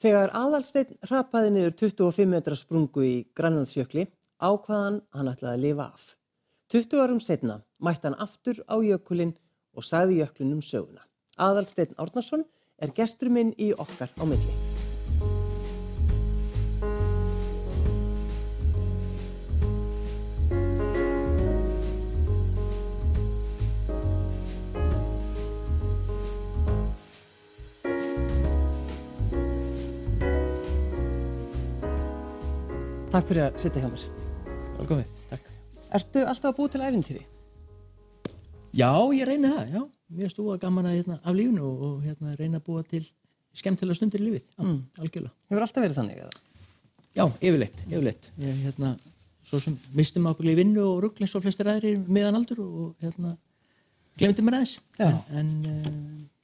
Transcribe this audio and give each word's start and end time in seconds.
Þegar 0.00 0.30
aðalsteinn 0.32 0.96
hrapaði 1.04 1.50
niður 1.52 1.74
25 1.82 2.30
metra 2.30 2.56
sprungu 2.56 3.02
í 3.04 3.16
Grænlandsjökli 3.36 4.06
ákvaðan 4.40 5.02
hann 5.12 5.28
ætlaði 5.28 5.52
að 5.52 5.64
lifa 5.66 5.88
af. 5.92 6.06
20 6.72 7.04
árum 7.04 7.20
setna 7.20 7.58
mætti 7.84 8.08
hann 8.08 8.16
aftur 8.24 8.62
á 8.64 8.80
jökulinn 8.80 9.36
og 9.76 9.84
sagði 9.84 10.22
jöklunum 10.22 10.64
söguna. 10.64 11.04
Aðalsteinn 11.36 11.96
Árnarsson 12.00 12.48
er 12.80 12.96
gestur 12.96 13.28
minn 13.28 13.52
í 13.60 13.74
okkar 13.76 14.08
á 14.16 14.24
milli. 14.24 14.69
Takk 33.20 33.28
fyrir 33.34 33.44
að 33.44 33.56
sitja 33.60 33.80
hjá 33.82 33.88
mér. 33.92 34.02
Velkomið, 34.78 35.08
takk. 35.28 35.48
Ertu 35.98 36.20
alltaf 36.24 36.46
að 36.48 36.54
búa 36.56 36.70
til 36.72 36.78
æfintýri? 36.86 37.24
Já, 38.72 38.88
ég 39.12 39.26
reyni 39.28 39.50
það, 39.50 39.74
já. 39.74 39.82
Mér 40.16 40.30
stúa 40.32 40.56
gaman 40.62 40.88
að 40.88 40.94
hérna, 40.94 41.18
af 41.20 41.36
lífunu 41.36 41.66
og, 41.68 41.82
og 41.84 42.06
hérna, 42.06 42.32
reyna 42.38 42.62
að 42.62 42.64
búa 42.70 42.86
til 42.88 43.02
skemmtilega 43.60 43.98
stundir 43.98 44.24
í 44.24 44.24
lífið. 44.24 44.46
Mm. 44.56 44.78
algjörlega. 45.04 45.34
Hefur 45.52 45.66
alltaf 45.66 45.84
verið 45.84 46.00
þannig 46.00 46.22
eða? 46.22 46.40
Já, 47.18 47.24
yfirleitt, 47.26 47.84
yfirleitt. 47.90 48.30
Ég, 48.40 48.64
hérna, 48.64 48.94
svo 49.50 49.60
sem 49.66 49.76
mistum 50.00 50.30
ábygglega 50.30 50.56
í 50.56 50.60
vinnu 50.62 50.86
og 50.86 51.04
ruggl 51.04 51.26
eins 51.26 51.36
og 51.36 51.44
flestir 51.44 51.68
aðri 51.74 51.92
meðan 52.08 52.40
aldur 52.40 52.64
og 52.64 53.04
hérna, 53.04 53.34
glemdi 54.16 54.48
mér 54.48 54.62
aðeins. 54.62 54.78
En, 54.96 55.20
en 55.42 55.52
uh, 55.68 55.92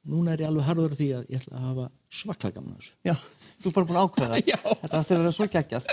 núna 0.07 0.33
er 0.37 0.43
ég 0.45 0.49
alveg 0.51 0.67
harður 0.69 0.95
því 0.99 1.07
að 1.17 1.25
ég 1.33 1.41
ætla 1.43 1.57
að 1.59 1.65
hafa 1.67 1.87
svaklega 2.21 2.55
gaman 2.57 2.75
að 2.75 2.81
þessu. 2.83 2.95
Já, 3.09 3.15
þú 3.63 3.71
er 3.71 3.75
bara 3.77 3.87
búin 3.89 3.99
að 4.01 4.07
ákveða. 4.07 4.41
Já. 4.53 4.59
Þetta 4.83 5.01
átti 5.01 5.17
að 5.17 5.23
vera 5.23 5.33
svo 5.37 5.47
geggjað. 5.57 5.85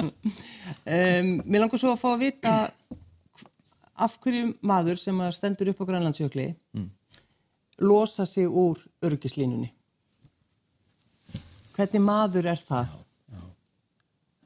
um, 0.96 1.30
mér 1.44 1.64
langar 1.64 1.82
svo 1.82 1.92
að 1.94 2.00
fá 2.02 2.08
að 2.14 2.22
vita 2.24 2.54
af 4.00 4.14
hverju 4.24 4.46
maður 4.64 4.96
sem 5.02 5.18
stendur 5.36 5.72
upp 5.74 5.82
á 5.84 5.88
Grænlandsjökli 5.90 6.48
Mm. 6.76 6.88
losa 7.80 8.24
sig 8.26 8.46
úr 8.48 8.78
örgislínunni. 9.02 9.70
Hvernig 11.76 12.02
maður 12.04 12.46
er 12.52 12.60
það? 12.68 12.96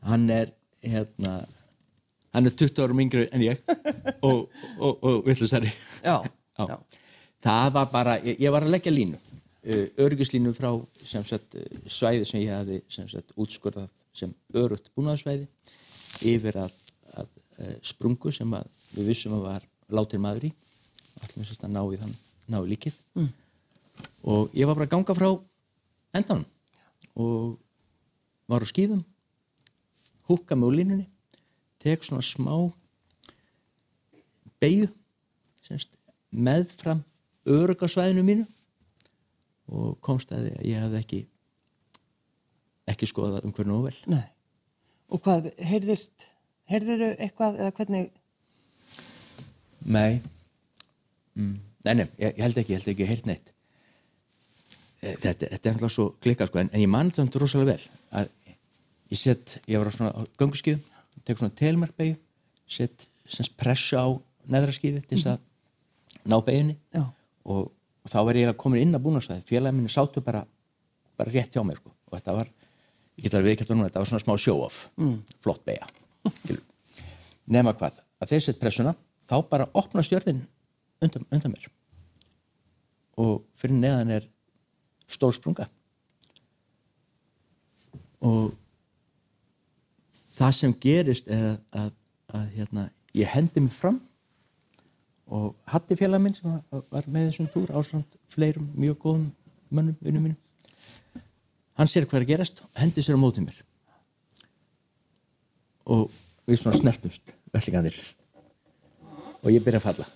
Hann 0.04 0.26
er, 0.30 0.50
hérna, 0.84 1.46
hann 2.34 2.46
er 2.46 2.54
20 2.60 2.82
árum 2.84 3.00
yngri 3.00 3.24
en 3.32 3.40
ég 3.44 3.62
og, 4.28 4.50
og, 4.78 4.98
og 5.02 5.22
vittlusari. 5.26 5.70
Já, 6.04 6.18
Já. 6.58 6.66
já. 6.68 6.76
Það 7.44 7.70
var 7.74 7.88
bara, 7.92 8.16
ég, 8.24 8.38
ég 8.40 8.52
var 8.54 8.64
að 8.64 8.72
leggja 8.72 8.92
línu, 8.92 9.18
uh, 9.20 9.84
örgislínu 10.00 10.54
frá 10.56 10.70
sem 11.04 11.24
sagt, 11.28 11.58
uh, 11.60 11.82
svæði 11.92 12.24
sem 12.28 12.40
ég 12.40 12.54
hafði 12.54 12.80
sem 12.92 13.08
sagt, 13.10 13.34
útskurðað 13.36 13.90
sem 14.16 14.32
örugt 14.56 14.88
búnaðarsvæði 14.96 15.48
yfir 16.30 16.60
að, 16.62 16.76
að 17.20 17.28
uh, 17.28 17.74
sprungu 17.84 18.32
sem 18.32 18.56
að 18.56 18.70
við 18.94 19.10
vissum 19.12 19.36
að 19.36 19.48
var 19.50 19.68
látir 19.92 20.22
maður 20.24 20.48
í, 20.48 20.52
allir 21.20 21.50
sem 21.50 21.74
ná 21.74 21.82
í 21.84 22.00
þann, 22.00 22.16
ná 22.48 22.60
í 22.62 22.70
líkið. 22.72 22.98
Mm. 23.18 23.30
Og 24.32 24.56
ég 24.56 24.70
var 24.70 24.78
bara 24.78 24.88
að 24.88 24.94
ganga 24.96 25.18
frá 25.18 25.30
endanum 26.16 26.48
og 27.20 27.58
var 28.48 28.64
á 28.64 28.66
skýðum, 28.72 29.04
húkka 30.30 30.56
mig 30.56 30.70
úr 30.70 30.78
línunni, 30.80 31.08
tek 31.82 32.04
svona 32.06 32.24
smá 32.24 32.54
beigju 34.62 34.88
meðfram 36.32 37.04
örugasvæðinu 37.46 38.24
mínu. 38.26 38.44
Og 39.74 39.96
komst 40.04 40.32
að 40.34 40.50
ég 40.64 40.82
hafði 40.82 41.00
ekki 41.00 41.20
ekki 42.92 43.08
skoðað 43.08 43.46
um 43.48 43.52
hvernig 43.56 43.78
og 43.78 43.86
vel 43.86 43.96
Nei. 44.12 44.26
Og 45.08 45.22
hvað, 45.24 45.48
heyrðist, 45.64 46.26
heyrðiru 46.68 47.14
eitthvað 47.16 47.60
eða 47.62 47.72
hvernig, 47.78 48.10
Nei. 49.84 50.20
Mm. 51.36 51.58
Nei, 51.84 51.94
nei, 51.98 52.06
ég, 52.16 52.30
ég 52.30 52.40
held 52.40 52.60
ekki, 52.60 52.72
ég 52.72 52.80
held 52.80 52.92
ekki, 52.94 53.08
heyrt 53.08 53.26
neitt. 53.28 53.50
Eh, 55.04 55.16
Þetta, 55.20 55.50
þetta 55.52 55.68
er 55.68 55.74
alltaf 55.74 55.92
svo 55.92 56.06
klikkað 56.24 56.50
sko, 56.50 56.60
en, 56.62 56.70
en 56.72 56.84
ég 56.84 56.88
man 56.90 57.10
þetta 57.12 57.42
rosalega 57.42 57.74
vel 57.74 58.20
að 58.20 58.30
ég 59.12 59.20
set, 59.20 59.58
ég 59.68 59.80
var 59.80 59.90
á 59.92 59.96
svona 59.96 60.24
ganguskíðum, 60.40 60.80
tek 61.24 61.40
svona 61.40 61.56
telmarkbeigju 61.58 62.16
set 62.70 63.04
semst 63.28 63.52
pressu 63.60 64.00
á 64.00 64.08
neðra 64.48 64.72
skíði 64.76 65.02
til 65.04 65.18
þess 65.18 65.34
að 65.34 66.24
ná 66.32 66.38
beiginni. 66.44 66.78
Já, 66.94 67.04
og, 67.44 67.72
þá 68.04 68.18
var 68.28 68.36
ég 68.36 68.50
að 68.50 68.60
koma 68.60 68.80
inn 68.80 68.92
á 68.92 69.00
búnarsvæði 69.00 69.46
félagin 69.48 69.78
minni 69.78 69.92
sátu 69.92 70.20
bara, 70.24 70.42
bara 71.16 71.32
rétt 71.32 71.54
hjá 71.56 71.62
mér 71.64 71.78
sko. 71.80 71.92
og 72.10 72.18
þetta 72.18 72.36
var, 72.36 72.50
ég 73.16 73.26
get 73.26 73.36
að 73.38 73.48
viðkjönda 73.48 73.76
núna 73.78 73.88
þetta 73.88 74.02
var 74.02 74.10
svona 74.10 74.24
smá 74.24 74.34
show-off, 74.36 74.88
mm. 75.00 75.16
flott 75.40 75.64
beigja 75.64 75.88
nema 77.50 77.74
hvað 77.76 78.00
að 78.22 78.32
þeir 78.32 78.44
sett 78.46 78.60
pressuna, 78.60 78.94
þá 79.28 79.36
bara 79.50 79.68
opna 79.76 80.04
stjörðin 80.04 80.42
undan, 81.04 81.26
undan 81.30 81.54
mér. 81.54 81.68
Og 83.20 83.44
fyrir 83.58 83.78
neðan 83.78 84.12
er 84.16 84.28
stór 85.10 85.34
sprunga. 85.36 85.66
Og 88.24 88.54
það 90.34 90.56
sem 90.58 90.74
gerist 90.80 91.28
er 91.30 91.44
að, 91.50 91.58
að, 91.82 91.90
að 92.40 92.46
hérna, 92.56 92.86
ég 93.14 93.30
hendi 93.34 93.62
mig 93.62 93.76
fram 93.76 94.00
og 95.32 95.54
Hatti 95.70 95.96
félag 95.96 96.20
minn 96.22 96.34
sem 96.34 96.50
var- 96.70 97.08
með 97.08 97.30
þessum 97.30 97.50
túr 97.52 97.70
ásand 97.72 98.18
fleirum 98.28 98.70
mjög 98.76 98.98
góðum 98.98 99.30
mönnum, 99.70 99.96
vinnum 100.00 100.22
mínum. 100.22 100.36
Hann 101.74 101.88
sér 101.88 102.06
hvað 102.06 102.20
er 102.20 102.26
að 102.26 102.32
gerast 102.32 102.60
og 102.62 102.68
hendi 102.76 103.02
sér 103.02 103.16
á 103.16 103.22
mótið 103.22 103.48
mér. 103.48 103.62
Og 105.86 106.10
við 106.46 106.60
svona 106.60 106.76
snertumst 106.76 107.34
vellingandir 107.52 107.96
og 109.42 109.50
ég 109.50 109.64
byrja 109.64 109.80
að 109.80 109.88
falla. 109.88 110.06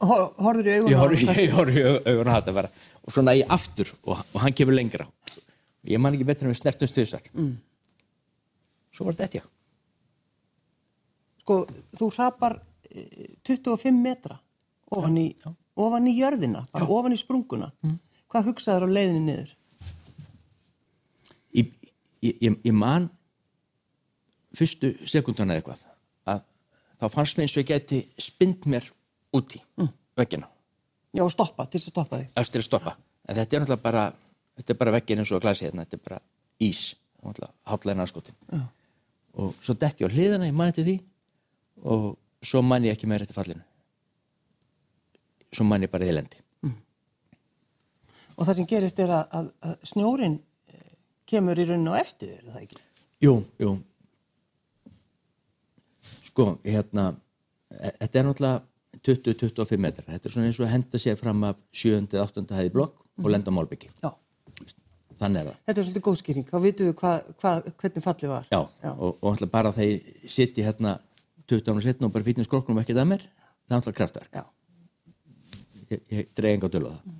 Hor, 0.00 0.28
horfður 0.38 0.66
í 0.66 0.74
augun 0.78 0.90
ég 0.92 1.52
horf 1.52 1.74
í 1.74 1.82
augun 1.82 2.28
á 2.30 2.36
Hatti 2.38 2.52
bara. 2.60 2.70
Og 3.04 3.12
svona 3.12 3.34
ég 3.34 3.46
aftur 3.48 3.94
og, 4.04 4.18
og 4.34 4.40
hann 4.42 4.52
kemur 4.52 4.74
lengra. 4.74 5.08
Ég 5.86 6.00
man 6.02 6.16
ekki 6.16 6.26
betur 6.26 6.48
en 6.48 6.52
við 6.52 6.60
snertumst 6.60 6.96
tvisar 6.96 7.22
mm. 7.32 7.54
svo 8.92 9.06
var 9.06 9.16
þetta 9.18 9.40
ég 9.40 9.46
Sko, 11.42 11.62
þú 11.96 12.08
hrapar 12.16 12.58
eh, 12.90 13.38
25 13.46 13.94
metra 13.94 14.36
ofan 14.96 15.16
í, 15.20 15.26
ofan 15.76 16.08
í 16.08 16.16
jörðina, 16.18 16.64
bara 16.72 16.88
ofan 16.88 17.16
í 17.16 17.20
sprunguna. 17.20 17.72
Hvað 18.28 18.50
hugsaður 18.52 18.88
á 18.88 18.94
leiðinni 18.96 19.24
niður? 19.24 19.54
ég, 22.22 22.38
ég, 22.42 22.58
ég, 22.64 22.74
man 22.74 23.08
fyrstu 24.56 24.92
sekundana 25.08 25.58
eitthvað 25.58 25.82
að 26.28 26.44
þá 26.98 27.06
fannst 27.14 27.38
mér 27.38 27.46
eins 27.46 27.56
og 27.56 27.62
ég 27.62 27.70
geti 27.72 28.00
spind 28.20 28.68
mér 28.70 28.86
úti 29.36 29.60
mm. 29.78 29.90
veggina, 30.18 30.48
Já, 31.14 31.22
og 31.24 31.32
stoppa, 31.32 31.66
til 31.66 31.80
þess 31.80 31.90
að 31.90 31.94
stoppa 31.96 32.22
þig. 32.22 32.32
eftir 32.42 32.62
að 32.62 32.68
stoppa 32.68 32.96
en 33.28 33.38
þetta 33.38 33.56
er 33.56 33.62
náttúrulega 33.64 33.84
bara 33.84 34.06
þetta 34.58 34.74
er 34.74 34.80
bara 34.82 34.96
veggin 34.98 35.22
eins 35.22 35.32
og 35.32 35.44
glasi 35.44 35.68
hérna, 35.68 35.84
þetta 35.86 36.00
er 36.00 36.04
bara 36.08 36.20
ís 36.64 36.82
hátlega 37.68 37.98
narskotin 37.98 38.36
Já. 38.48 38.64
og 39.38 39.54
svo 39.60 39.76
detti 39.76 40.04
ég 40.04 40.10
á 40.10 40.14
hliðina, 40.14 40.48
ég 40.48 40.56
man 40.56 40.72
eftir 40.72 40.88
því 40.88 40.98
og 41.84 42.10
svo 42.42 42.62
man 42.64 42.86
ég 42.86 42.96
ekki 42.96 43.10
meira 43.10 43.26
eftir 43.26 43.38
fallinu 43.38 43.64
svo 45.54 45.64
man 45.68 45.84
ég 45.86 45.90
bara 45.92 46.08
í 46.08 46.14
lendi 46.14 46.44
Og 48.38 48.46
það 48.46 48.54
sem 48.54 48.66
gerist 48.70 49.00
er 49.02 49.10
að, 49.10 49.24
að, 49.34 49.46
að 49.66 49.86
snjórin 49.90 50.34
eh, 50.70 50.90
kemur 51.26 51.58
í 51.58 51.64
rauninu 51.66 51.90
á 51.90 51.98
eftir 51.98 52.36
er 52.36 52.44
það 52.46 52.60
ekki? 52.68 52.82
Jú, 53.24 53.32
jú 53.58 53.72
Sko, 56.06 56.52
hérna 56.62 57.08
e- 57.74 57.96
þetta 58.04 58.20
er 58.20 58.28
náttúrulega 58.28 58.60
20-25 59.08 59.82
metrar 59.82 60.06
þetta 60.12 60.30
er 60.30 60.34
svona 60.36 60.50
eins 60.50 60.60
og 60.60 60.68
að 60.68 60.72
henda 60.76 61.00
sér 61.02 61.18
fram 61.18 61.42
af 61.48 61.58
7. 61.74 62.06
8. 62.14 62.44
hæði 62.60 62.72
blokk 62.76 63.02
og 63.18 63.30
lenda 63.32 63.50
á 63.50 63.56
málbyggi 63.58 63.90
Já. 64.04 64.12
þannig 65.18 65.40
er 65.42 65.50
það 65.50 65.58
Þetta 65.66 65.74
er 65.74 65.88
svolítið 65.88 66.04
góð 66.06 66.18
skýring, 66.22 66.46
þá 66.46 66.56
vitum 66.62 66.90
við 66.90 66.94
hva, 67.02 67.12
hva, 67.42 67.52
hvernig 67.82 68.04
fallið 68.06 68.32
var. 68.36 68.46
Já, 68.54 68.60
og, 68.94 69.18
og 69.18 69.34
náttúrulega 69.34 69.54
bara 69.56 69.74
þegar 69.74 69.90
ég 69.96 70.30
sitt 70.38 70.58
í 70.62 70.66
hérna 70.66 70.94
20 71.50 71.74
ára 71.74 71.84
setna 71.88 72.06
og 72.06 72.14
bara 72.14 72.26
fýtnum 72.28 72.46
skroknum 72.46 72.78
ekkert 72.84 73.02
að 73.02 73.10
mér 73.16 73.26
það 73.26 73.74
er 73.74 73.74
náttúrulega 73.74 73.98
kraftverk 74.02 74.38
Já. 74.38 74.44
Ég, 75.94 76.02
ég 76.12 76.30
dreig 76.36 76.58
enga 76.58 76.70
dölu 76.72 76.92
á 76.92 76.96
það. 76.96 77.18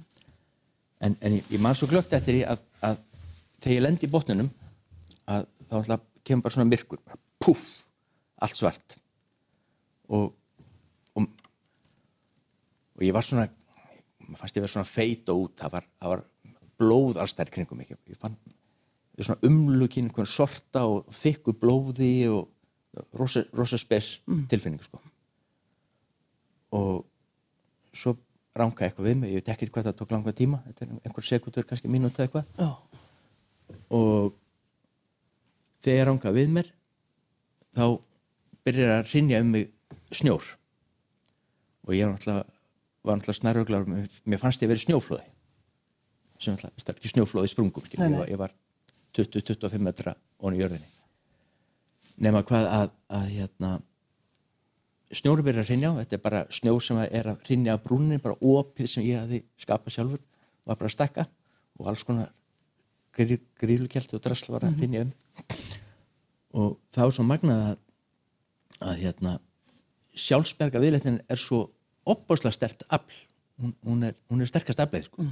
En, 0.99 1.15
en 1.23 1.37
ég, 1.39 1.53
ég 1.55 1.63
man 1.63 1.77
svo 1.79 1.89
glögt 1.91 2.15
eftir 2.17 2.39
því 2.39 2.45
að, 2.53 2.65
að 2.89 2.97
þegar 3.63 3.77
ég 3.77 3.85
lendi 3.85 4.09
í 4.09 4.13
botnunum 4.13 4.51
að 5.29 5.47
þá 5.69 5.75
náttúrulega 5.77 6.25
kemur 6.27 6.47
bara 6.47 6.57
svona 6.57 6.71
myrkur 6.71 7.03
bara 7.05 7.21
puff, 7.39 7.67
allt 8.43 8.59
svart. 8.59 8.99
Og 10.09 10.35
og, 11.19 11.27
og 12.99 13.05
ég 13.07 13.15
var 13.15 13.27
svona 13.27 13.49
maður 14.29 14.43
fannst 14.43 14.59
ég 14.59 14.65
vera 14.65 14.75
svona 14.75 14.89
feit 14.89 15.31
og 15.33 15.47
út 15.47 15.59
það 15.63 15.75
var, 15.77 15.89
það 16.01 16.13
var 16.15 16.25
blóð 16.79 17.21
allstæðir 17.23 17.55
kringum 17.55 17.81
mig. 17.81 17.91
Ég 17.91 18.21
fann 18.21 18.37
ég 19.19 19.27
svona 19.27 19.49
umlukinn 19.49 20.09
einhvern 20.09 20.31
sorta 20.31 20.85
og 20.87 21.09
þykku 21.17 21.57
blóði 21.59 22.29
og 22.31 23.09
rosa, 23.19 23.43
rosa 23.57 23.79
spes 23.81 24.19
tilfinning 24.51 24.83
sko. 24.85 25.01
Og 26.79 27.07
svo 27.97 28.15
ranka 28.61 28.87
eitthvað 28.87 29.09
við 29.09 29.17
mig, 29.23 29.33
ég 29.33 29.41
veit 29.41 29.51
ekki 29.55 29.69
hvað 29.73 29.89
það 29.89 29.97
tók 30.01 30.13
langa 30.15 30.35
tíma 30.37 30.61
þetta 30.67 30.85
er 30.87 30.93
einhver 31.09 31.27
sekundur, 31.29 31.67
kannski 31.69 31.91
mínúti 31.93 32.23
eða 32.23 32.29
eitthvað 32.29 32.45
Já. 32.59 32.69
og 33.99 34.37
þegar 35.87 36.13
ánga 36.13 36.35
við 36.37 36.55
mér 36.59 36.71
þá 37.79 37.85
byrjar 38.67 38.95
að 38.99 39.11
rinja 39.15 39.43
um 39.45 39.51
mig 39.55 39.69
snjór 40.13 40.45
og 41.89 41.95
ég 41.97 42.05
var 42.05 42.15
náttúrulega, 42.15 42.47
náttúrulega 43.09 43.39
snaruglar 43.41 43.89
mér 43.89 44.41
fannst 44.43 44.63
ég 44.63 44.69
að 44.69 44.75
vera 44.75 44.85
snjóflóði 44.87 45.27
sem 46.39 46.55
náttúrulega, 46.55 46.85
það 46.85 46.95
ekki 46.97 47.13
snjóflóði 47.15 47.53
sprungum 47.53 47.87
skilur, 47.87 48.05
Nei, 48.05 48.15
nei. 48.15 48.31
ég 48.33 48.41
var, 48.41 48.53
ég 48.55 48.55
var 48.55 48.57
20-25 49.19 49.83
metra 49.83 50.15
onni 50.39 50.61
í 50.61 50.63
jörðinni 50.63 50.97
nema 52.23 52.43
hvað 52.47 52.67
að, 52.71 52.91
að 53.15 53.31
hérna 53.37 53.73
snjóri 55.15 55.45
byrjar 55.47 55.65
að 55.65 55.73
rinja 55.73 55.93
á, 55.93 55.99
þetta 56.03 56.17
er 56.17 56.23
bara 56.25 56.41
snjó 56.53 56.75
sem 56.85 56.99
er 57.07 57.31
að 57.33 57.45
rinja 57.49 57.77
á 57.77 57.83
brúnin, 57.83 58.21
bara 58.23 58.37
opið 58.45 58.91
sem 58.93 59.07
ég 59.07 59.23
hafði 59.23 59.43
skapað 59.61 59.95
sjálfur, 59.95 60.23
var 60.69 60.77
bara 60.77 60.91
að 60.91 60.95
stekka 60.97 61.25
og 61.79 61.91
alls 61.91 62.05
konar 62.05 62.33
grílukjalt 63.19 64.13
og 64.15 64.23
drasl 64.23 64.53
var 64.55 64.69
að 64.69 64.83
rinja 64.83 65.07
um. 65.07 65.13
Og 66.59 66.77
það 66.95 67.09
var 67.09 67.17
svo 67.17 67.27
magnað 67.27 67.65
að, 67.65 67.79
að 68.79 69.01
hérna 69.03 69.33
sjálfsberga 70.19 70.83
viðleitnin 70.83 71.23
er 71.31 71.41
svo 71.41 71.65
opbáslega 72.09 72.55
stert 72.57 72.85
afl. 72.89 73.17
Hún, 73.59 73.73
hún, 73.87 74.05
er, 74.07 74.15
hún 74.31 74.43
er 74.45 74.51
sterkast 74.51 74.81
afleið 74.83 75.09
sko. 75.09 75.25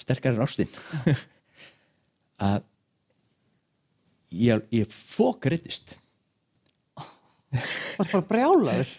sterkar 0.00 0.36
en 0.36 0.44
ástinn 0.44 0.68
að 2.50 2.66
ég, 4.36 4.66
ég 4.72 4.92
fókriðist 4.92 5.96
Varst 7.98 8.12
bara 8.12 8.26
brjálaður. 8.28 8.92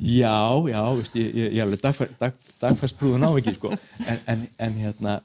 Já, 0.00 0.36
já, 0.68 0.80
veist, 0.96 1.14
ég, 1.16 1.30
ég, 1.36 1.52
ég 1.58 1.62
alveg 1.62 1.80
dagfæ, 1.82 2.08
dag, 2.18 2.36
dagfæst 2.60 2.96
brúðun 3.00 3.26
á 3.28 3.30
ekki, 3.36 3.54
sko. 3.58 3.72
en, 4.08 4.20
en, 4.32 4.44
en 4.66 4.78
hérna, 4.80 5.16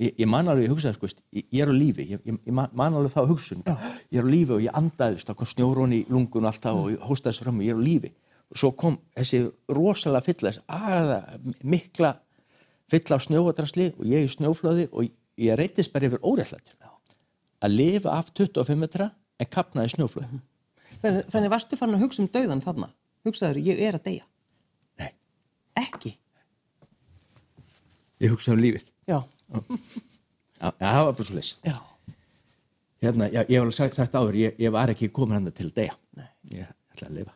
ég, 0.00 0.12
ég 0.22 0.28
man 0.30 0.46
alveg, 0.46 0.68
ég 0.68 0.74
hugsaði, 0.74 0.96
sko, 0.96 1.10
ég, 1.34 1.48
er 1.64 1.72
á 1.72 1.74
lífi, 1.74 2.06
ég, 2.14 2.22
ég 2.30 2.54
man 2.54 2.70
man 2.76 2.96
alveg 2.98 3.14
það 3.16 3.32
hugsun, 3.34 3.64
ég 3.66 4.20
er 4.22 4.26
á 4.26 4.30
lífi 4.30 4.56
og 4.56 4.62
ég 4.64 4.78
andaði, 4.78 5.18
veist, 5.18 5.28
það 5.28 5.40
kom 5.42 5.50
snjórón 5.52 5.96
í 5.98 6.00
lungun 6.12 6.46
og 6.46 6.52
allt 6.52 6.64
það 6.68 6.80
og 6.84 6.88
ég 6.94 7.04
hóstaði 7.10 7.34
þessu 7.34 7.46
fram 7.48 7.60
og 7.60 7.66
ég 7.66 7.74
er 7.74 7.82
á 7.82 7.86
lífi. 7.88 8.12
Og 8.46 8.62
svo 8.62 8.72
kom 8.78 8.98
þessi 9.18 9.42
rosalega 9.74 10.26
þessi 10.30 10.64
aða 10.70 11.20
mikla 11.66 12.14
fylla 12.90 13.18
á 13.18 13.20
snjóadrasli 13.26 13.92
og 13.98 14.04
ég 14.06 14.26
í 14.26 14.30
snjóflöði 14.30 14.88
og 14.92 15.08
ég 15.42 15.58
reytist 15.58 15.92
bara 15.92 16.06
yfir 16.08 16.22
óreitlættur. 16.22 16.78
Að 17.58 17.74
lifa 17.74 18.14
af 18.14 18.30
25 18.30 18.78
metra 18.78 19.10
en 19.42 19.50
kapnaði 19.50 19.96
snjóflöði. 19.96 20.38
Þannig, 21.02 21.26
þannig 21.32 21.52
varstu 21.52 21.78
fann 21.78 21.96
að 21.96 22.04
hugsa 22.06 22.22
um 22.24 22.30
dauðan 22.32 22.62
þarna. 22.64 22.88
Hugsaður, 23.26 23.60
ég 23.66 23.82
er 23.82 23.98
að 23.98 24.06
deyja. 24.06 24.26
Nei, 25.02 25.10
Ekki. 25.82 26.14
ég 28.24 28.32
hugsaði 28.32 28.56
um 28.56 28.64
lífið. 28.64 28.92
Já. 29.12 29.18
Já, 30.56 30.70
það 30.80 31.02
var 31.04 31.12
bara 31.12 31.26
svo 31.28 31.36
leys. 31.36 31.52
Já. 31.66 31.76
Hérna, 33.04 33.26
já, 33.28 33.42
ég 33.44 33.52
hef 33.58 33.60
alveg 33.60 33.76
sagt, 33.76 33.98
sagt 33.98 34.14
áður, 34.16 34.38
ég, 34.40 34.54
ég 34.58 34.72
var 34.72 34.90
ekki 34.90 35.10
komin 35.14 35.36
hann 35.36 35.52
til 35.52 35.68
að 35.68 35.74
deyja. 35.76 35.96
Nei. 36.16 36.28
Ég 36.56 36.70
ætla 36.94 37.10
að 37.10 37.18
lifa. 37.18 37.34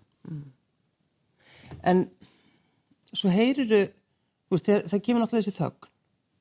En 1.86 2.00
svo 3.12 3.30
þegar, 3.30 4.86
það 4.88 5.02
kemur 5.04 5.22
náttúrulega 5.22 5.44
þessi 5.44 5.54
þögn. 5.58 5.90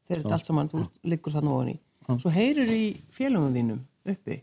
Þegar 0.08 0.22
þetta 0.24 0.38
allt 0.38 0.48
saman, 0.48 0.72
þú 0.72 0.86
liggur 1.12 1.36
þarna 1.36 1.56
ofan 1.58 1.74
í. 1.74 1.76
Svo 2.10 2.32
heyriru 2.34 2.78
í 2.80 2.88
félagum 3.14 3.54
þínum 3.54 3.84
uppi 4.10 4.40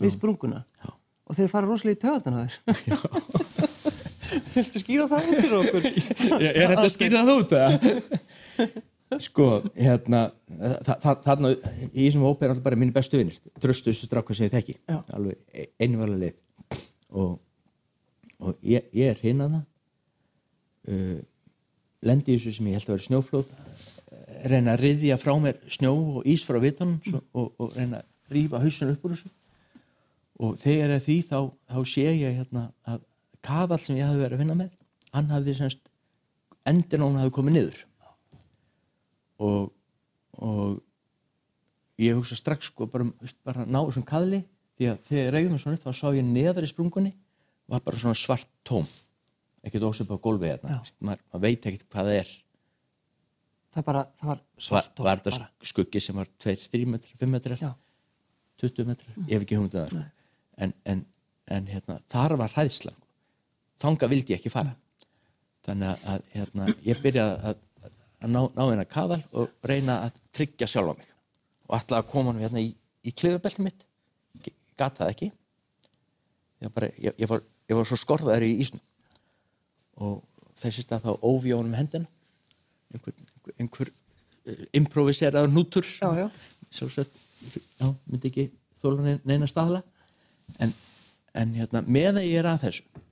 við 0.00 0.14
sprunguna. 0.16 0.64
Já. 0.80 0.90
Og 1.26 1.34
þeir 1.38 1.48
fara 1.50 1.66
rosalega 1.66 1.96
í 1.96 2.02
töðan 2.04 2.36
á 2.38 2.40
þér. 2.46 2.56
Viltu 4.56 4.80
skýra 4.82 5.06
það 5.10 5.24
út 5.30 5.40
fyrir 5.40 5.56
okkur? 5.60 5.86
Er, 6.40 6.52
er 6.60 6.70
þetta 6.72 6.84
að 6.86 6.92
skýra 6.94 7.22
það 7.26 7.40
út, 7.40 7.56
eða? 7.56 8.68
Sko, 9.26 9.44
hérna, 9.78 10.20
þa- 10.82 10.96
þa- 11.04 11.20
þarna 11.22 11.50
í 11.54 12.06
þessum 12.08 12.24
hópi 12.26 12.42
er 12.46 12.52
alltaf 12.52 12.64
bara 12.66 12.78
mínu 12.80 12.94
bestu 12.96 13.20
vinnir. 13.20 13.36
Dröstu 13.62 13.92
þessu 13.92 14.08
stráka 14.08 14.34
sem 14.34 14.48
ég 14.48 14.54
þekki. 14.56 14.74
Já. 14.90 14.96
Alveg 15.14 15.68
einvalega 15.86 16.18
leið. 16.24 16.80
Og, 17.22 17.36
og 18.42 18.58
ég, 18.66 18.88
ég 18.98 19.12
er 19.14 19.22
hinn 19.22 19.44
að 19.46 19.54
það. 19.54 19.64
Uh, 20.90 21.20
lendi 22.06 22.34
í 22.34 22.40
þessu 22.40 22.56
sem 22.58 22.66
ég 22.72 22.80
held 22.80 22.88
að 22.90 22.96
vera 22.96 23.06
snjóflóð. 23.06 23.54
Reyna 24.50 24.74
að 24.74 24.82
riðja 24.88 25.16
frá 25.22 25.32
mér 25.42 25.62
snjó 25.74 25.94
og 26.18 26.26
ís 26.28 26.42
frá 26.46 26.58
vitanum 26.62 26.98
og, 27.30 27.46
og 27.62 27.72
reyna 27.78 28.02
að 28.02 28.34
rífa 28.36 28.60
hausun 28.62 28.90
upp 28.96 29.06
úr 29.06 29.14
þessu. 29.14 29.30
Og 30.36 30.56
þegar 30.60 30.98
því 31.00 31.16
þá, 31.30 31.38
þá 31.72 31.78
sé 31.88 32.06
ég 32.10 32.40
hérna 32.40 32.66
að 32.84 33.04
kafall 33.46 33.80
sem 33.80 33.96
ég 33.96 34.08
hafði 34.08 34.24
verið 34.24 34.36
að 34.36 34.42
vinna 34.44 34.56
með, 34.58 34.72
hann 35.14 35.30
hafði 35.32 35.54
semst, 35.56 35.92
endin 36.68 37.04
á 37.04 37.06
hann 37.06 37.20
hafði 37.22 37.36
komið 37.38 37.56
niður. 37.56 37.78
Og, 39.46 39.70
og 40.42 40.76
ég 42.02 42.16
hugsa 42.16 42.36
strax 42.36 42.70
sko 42.70 42.88
bara, 42.90 43.06
veist, 43.22 43.38
bara 43.46 43.64
ná 43.64 43.78
þessum 43.80 44.04
kaðli 44.06 44.42
því 44.76 44.90
að 44.92 44.98
þegar 45.08 45.22
ég 45.22 45.34
reyði 45.34 45.52
mig 45.52 45.62
svona 45.62 45.78
upp 45.78 45.86
þá 45.86 45.92
sá 45.96 46.06
ég 46.16 46.26
neðar 46.28 46.66
í 46.66 46.70
sprungunni 46.70 47.12
var 47.70 47.84
bara 47.84 48.00
svona 48.00 48.18
svart 48.18 48.50
tóm 48.66 48.84
ekkert 49.66 49.86
ósöp 49.88 50.12
á 50.12 50.16
gólfi 50.20 50.50
hérna 50.50 50.80
maður, 51.00 51.22
veit 51.42 51.64
ekkert 51.64 51.88
hvað 51.88 52.10
það 52.10 52.20
er 52.20 52.34
Það, 53.76 53.84
bara, 53.84 54.02
það 54.16 54.28
var 54.30 54.38
var, 54.40 54.66
svart 54.66 55.00
var 55.04 55.20
þetta 55.20 55.68
skuggi 55.68 56.00
sem 56.00 56.16
var 56.16 56.28
2-3 56.40 56.86
metrar, 56.88 57.16
5 57.20 57.32
metrar 57.32 57.60
Já. 57.60 57.72
20 58.62 58.86
metrar, 58.88 59.16
ég 59.26 59.34
hef 59.34 59.42
ekki 59.44 59.58
hugmyndið 59.58 59.82
það 59.82 59.90
sko. 59.92 60.04
En, 60.62 60.72
en, 60.84 61.02
en 61.52 61.68
hérna, 61.70 61.98
þar 62.12 62.36
var 62.40 62.54
hræðslan. 62.54 62.96
Þanga 63.82 64.08
vildi 64.10 64.34
ég 64.34 64.40
ekki 64.40 64.52
fara. 64.52 64.72
Þannig 65.66 66.06
að, 66.12 66.28
hérna, 66.32 66.68
ég 66.86 67.02
byrjaði 67.02 67.50
að, 67.50 67.58
að 68.22 68.32
ná, 68.32 68.40
ná 68.54 68.62
hérna 68.62 68.86
kaðal 68.88 69.20
og 69.36 69.66
reyna 69.66 69.98
að 70.06 70.20
tryggja 70.36 70.68
sjálfa 70.70 70.96
mig. 71.00 71.10
Og 71.66 71.76
ætlaði 71.80 72.04
að 72.04 72.10
koma 72.12 72.32
hann 72.32 72.44
hérna 72.44 72.62
í, 72.62 72.70
í 73.04 73.12
kliðubelti 73.16 73.66
mitt. 73.66 73.86
Gat 74.78 75.00
það 75.00 75.12
ekki. 75.12 75.30
Ég, 76.62 76.72
bara, 76.72 76.90
ég, 77.00 77.12
ég, 77.12 77.28
var, 77.30 77.44
ég 77.68 77.78
var 77.78 77.88
svo 77.88 77.98
skorðaður 78.00 78.46
í 78.46 78.56
ísnum. 78.64 78.82
Og 80.06 80.20
þessi 80.60 80.84
stað 80.84 81.08
þá 81.08 81.12
á 81.16 81.28
honum 81.28 81.76
hendina. 81.76 82.08
Einhver, 82.94 83.16
einhver, 83.58 83.90
uh, 84.46 84.64
improviseraður 84.78 85.50
nútur 85.52 85.84
Já, 85.84 86.06
já. 86.14 86.28
sjálfsagt 86.70 87.18
já, 87.80 87.88
myndi 88.06 88.30
ekki 88.30 88.44
þóla 88.80 89.16
neina 89.26 89.48
staðla 89.50 89.82
en, 90.62 90.72
en 91.34 91.56
hérna, 91.56 91.82
með 91.86 92.22
að 92.22 92.28
ég 92.28 92.40
er 92.42 92.50
að 92.50 92.64
þessu 92.66 93.04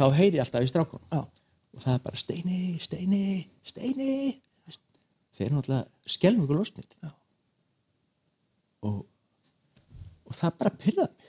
þá 0.00 0.06
heyri 0.16 0.38
ég 0.38 0.44
alltaf 0.44 0.64
í 0.64 0.70
strákunum. 0.70 1.06
Já. 1.12 1.20
og 1.70 1.82
það 1.84 1.94
er 1.94 2.04
bara 2.06 2.20
steini, 2.20 2.60
steini, 2.82 3.24
steini. 3.66 4.14
Þeir 5.36 5.46
eru 5.46 5.56
náttúrulega 5.56 6.10
skelm 6.10 6.42
ykkur 6.44 6.58
losnir 6.58 6.88
og, 8.84 9.04
og 10.26 10.36
það 10.36 10.56
bara 10.60 10.72
pyrraði 10.80 11.14
mig. 11.20 11.28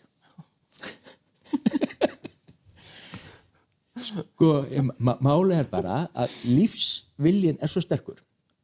Sko, 4.01 4.49
málið 4.97 5.59
er 5.59 5.69
bara 5.71 5.97
að 6.17 6.33
lífsviljin 6.49 7.59
er 7.61 7.71
svo 7.71 7.83
sterkur 7.83 8.19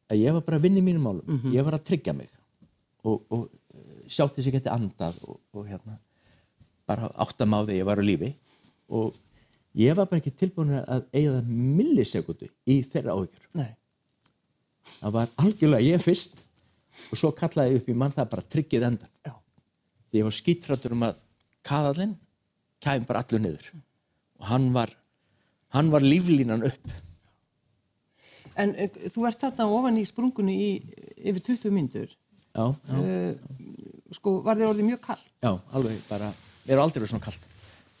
að 0.08 0.24
ég 0.24 0.34
var 0.34 0.44
bara 0.44 0.58
að 0.58 0.66
vinna 0.66 0.80
í 0.80 0.84
mínum 0.84 1.04
málum. 1.04 1.24
Ég 1.54 1.64
var 1.64 1.76
að 1.78 1.86
tryggja 1.92 2.16
mig. 2.16 2.28
Og, 3.06 3.22
og 3.32 3.44
eh, 3.76 4.04
sjá 4.10 4.24
til 4.26 4.40
þess 4.40 4.46
að 4.46 4.48
ég 4.50 4.56
geti 4.58 4.72
andað 4.72 5.20
og, 5.28 5.38
og 5.54 5.68
hérna 5.68 5.94
bara 6.88 7.08
áttam 7.24 7.54
á 7.56 7.60
því 7.68 7.78
ég 7.80 7.86
var 7.88 8.00
á 8.00 8.04
lífi 8.08 8.30
og 8.88 9.16
ég 9.78 9.94
var 9.98 10.08
bara 10.10 10.20
ekki 10.22 10.32
tilbúin 10.40 10.72
að 10.80 11.04
eiga 11.12 11.34
það 11.38 11.50
millisekundu 11.78 12.48
í 12.72 12.78
þeirra 12.88 13.14
áhyggjur 13.16 13.48
Nei. 13.60 13.70
það 15.00 15.16
var 15.18 15.34
algjörlega 15.44 15.86
ég 15.92 16.04
fyrst 16.04 16.44
og 17.12 17.20
svo 17.20 17.30
kallaði 17.36 17.74
ég 17.76 17.82
upp 17.82 17.90
í 17.92 17.98
mann 18.00 18.14
það 18.16 18.30
bara 18.32 18.48
tryggið 18.54 18.86
endan 18.88 19.12
Já. 19.28 19.34
því 20.08 20.22
ég 20.22 20.26
var 20.30 20.38
skítrættur 20.38 20.96
um 20.96 21.04
að 21.10 21.20
kaðallinn 21.68 22.16
kæm 22.82 23.04
bara 23.08 23.22
allur 23.24 23.42
niður 23.44 23.68
og 24.38 24.48
hann 24.52 24.70
var 24.74 24.94
hann 25.76 25.92
var 25.92 26.06
líflínan 26.06 26.64
upp 26.70 26.96
En 28.58 28.72
eh, 28.74 28.88
þú 28.90 29.22
ert 29.28 29.38
þarna 29.38 29.68
ofan 29.70 29.98
í 30.00 30.02
sprungunni 30.08 30.54
í 30.58 30.68
yfir 31.30 31.44
20 31.46 31.70
myndur. 31.76 32.08
já, 32.56 32.64
já, 32.88 32.96
Uh, 32.98 34.16
sko, 34.16 34.32
var 34.42 34.58
þér 34.58 34.72
orðið 34.72 34.88
mjög 34.88 35.00
kall? 35.04 35.20
já, 35.44 35.52
alveg 35.76 36.00
bara 36.08 36.32
mér 36.68 36.76
er 36.76 36.82
aldrei 36.84 37.02
verið 37.02 37.14
svona 37.14 37.26
kalt. 37.26 37.46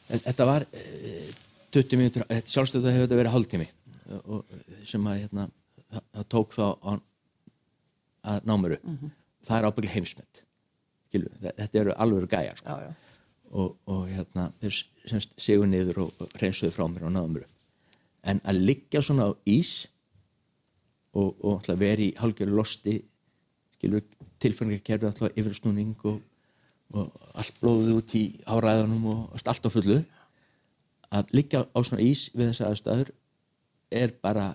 Þetta 0.08 0.48
var 0.48 0.66
eh, 0.72 1.30
20 1.76 2.00
mínútur 2.00 2.26
sjálfstöðu 2.48 2.92
hefur 2.92 3.06
þetta 3.08 3.20
verið 3.22 3.34
hálftími. 3.34 3.70
Og, 4.08 4.28
og 4.38 4.84
sem 4.88 5.08
að 5.08 5.22
hérna, 5.24 5.48
það, 5.88 6.04
það 6.18 6.28
tók 6.36 6.54
þá 6.56 6.66
að, 6.68 7.00
að 8.34 8.46
ná 8.48 8.54
mér 8.60 8.76
upp. 8.78 8.92
Það 9.48 9.58
er 9.58 9.68
ábygglega 9.68 9.96
heimsmynd 9.98 10.44
þetta 11.12 11.80
eru 11.80 11.94
alveg 11.96 12.28
gæjar 12.30 12.58
sko. 12.58 12.68
Já, 12.68 12.88
já. 12.88 12.94
og, 13.50 13.76
og 13.88 14.08
hérna 14.12 14.48
þeir 14.60 14.80
semst 15.08 15.36
sigur 15.40 15.68
niður 15.68 16.02
og 16.04 16.24
hreinsuðu 16.36 16.74
frá 16.74 16.86
mér 16.88 17.08
og 17.08 17.14
náðu 17.14 17.34
mér 17.36 17.46
en 18.28 18.40
að 18.44 18.60
liggja 18.68 19.02
svona 19.02 19.30
á 19.30 19.32
ís 19.48 19.88
og, 21.16 21.38
og 21.40 21.70
vera 21.80 22.04
í 22.04 22.12
hálfgerðu 22.18 22.58
losti 22.58 22.98
skilur 23.78 24.04
tilfengarkerfið 24.42 25.08
alltaf 25.08 25.38
yfirsnúning 25.38 25.94
og, 26.10 26.20
og 26.96 27.12
allt 27.36 27.58
blóðið 27.60 27.98
út 27.98 28.14
í 28.16 28.24
áræðanum 28.48 29.06
og 29.12 29.36
allt 29.36 29.68
á 29.68 29.70
fullu 29.72 29.98
að 31.14 31.32
liggja 31.36 31.64
á 31.64 31.78
svona 31.84 32.04
ís 32.04 32.28
við 32.34 32.50
þessa 32.50 32.70
aðstæður 32.70 33.12
er 34.02 34.12
bara 34.24 34.48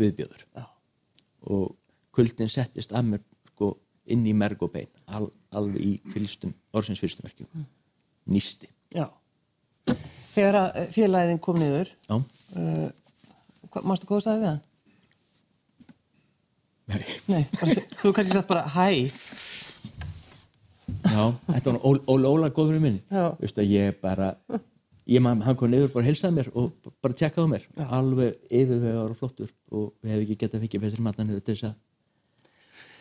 viðbjöður 0.00 0.44
Já. 0.54 0.66
og 1.50 1.74
kuldin 2.14 2.50
settist 2.50 2.94
að 2.94 3.12
mér 3.12 3.24
sko 3.52 3.72
inn 4.10 4.26
í 4.26 4.34
merg 4.36 4.62
og 4.62 4.72
bein 4.74 4.90
al, 5.06 5.26
alveg 5.50 5.82
í 5.82 5.92
fyrstum, 6.12 6.54
orðsins 6.74 7.02
fyrstum 7.02 7.26
verkjum 7.26 7.66
nýsti 8.30 8.70
Já. 8.94 9.08
Þegar 10.34 10.58
að 10.60 10.78
eh, 10.80 10.88
félagin 10.94 11.42
kom 11.42 11.58
niður, 11.58 11.90
hva, 13.70 13.82
mástu 13.86 14.08
sagði 14.20 14.42
við 14.42 14.50
hann? 14.50 14.62
nei, 16.86 17.02
Nei, 17.26 17.42
bara, 17.58 17.74
þú 17.98 18.12
kannski 18.14 18.36
sagt 18.36 18.50
bara 18.50 18.62
hæ. 18.76 18.86
Já. 21.16 21.24
Þetta 21.48 21.72
var 21.74 21.80
Óla 21.90 22.02
Óla, 22.12 22.32
Óla 22.32 22.50
góður 22.54 22.80
minni 22.82 23.02
Já. 23.10 23.32
Veistu, 23.40 23.62
að 23.64 23.72
ég 23.72 23.98
bara 24.02 24.30
ég 25.06 25.22
man, 25.22 25.42
hann 25.46 25.58
kom 25.58 25.70
niður 25.72 25.92
bara 25.94 26.04
að 26.04 26.10
heilsaði 26.12 26.36
mér 26.38 26.52
og 26.54 26.92
bara 27.04 27.18
tjekkaði 27.20 27.52
mér. 27.52 27.66
Alveg 27.98 28.38
yfirvegar 28.50 29.12
og 29.12 29.18
flottur 29.18 29.52
og 29.70 29.92
við 30.02 30.12
hefum 30.12 30.24
ekki 30.26 30.38
getað 30.44 30.66
fikið 30.66 30.86
betri 30.86 31.06
matna 31.06 31.26
niður 31.26 31.44
til 31.46 31.56
þess 31.56 31.68
að 31.70 31.76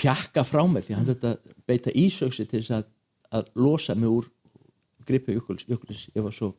pjakka 0.01 0.43
frá 0.48 0.63
mér 0.69 0.86
því 0.86 0.98
hann 0.98 1.10
þetta 1.10 1.34
beita 1.67 1.93
ísöksi 1.95 2.45
til 2.50 2.62
þess 2.62 2.75
að, 2.77 2.91
að 3.39 3.50
losa 3.57 3.95
mig 3.98 4.12
úr 4.12 4.29
gripi 5.05 5.36
jökuls, 5.36 5.65
jökuls 5.69 6.07
ég 6.15 6.24
var 6.25 6.36
svo 6.36 6.53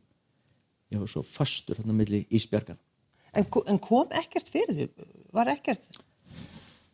ég 0.93 1.03
var 1.03 1.11
svo 1.11 1.23
fastur 1.27 1.81
hann 1.81 1.93
á 1.93 1.97
milli 1.97 2.25
ísbjargan 2.31 2.79
En, 3.37 3.45
en 3.69 3.79
kom 3.83 4.13
ekkert 4.17 4.49
fyrir 4.49 4.73
því? 4.73 5.07
Var 5.37 5.51
ekkert, 5.53 5.85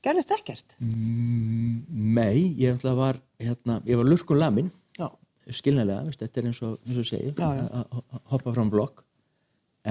gerðist 0.03 0.33
ekkert? 0.35 0.77
Nei, 0.81 2.55
ég 2.59 2.75
ætla 2.77 2.95
var 2.99 3.19
hérna, 3.43 3.81
ég 3.89 3.99
var 4.01 4.09
lurkun 4.09 4.41
lamin 4.41 4.71
skilnilega, 5.51 6.05
veist, 6.07 6.21
þetta 6.23 6.39
er 6.39 6.47
eins 6.53 6.59
og, 6.63 6.77
eins 6.87 6.99
og 7.03 7.07
segi 7.09 7.33
Já, 7.35 7.49
já. 7.59 7.63
að 7.81 8.19
hoppa 8.31 8.53
fram 8.55 8.69
blokk. 8.71 9.01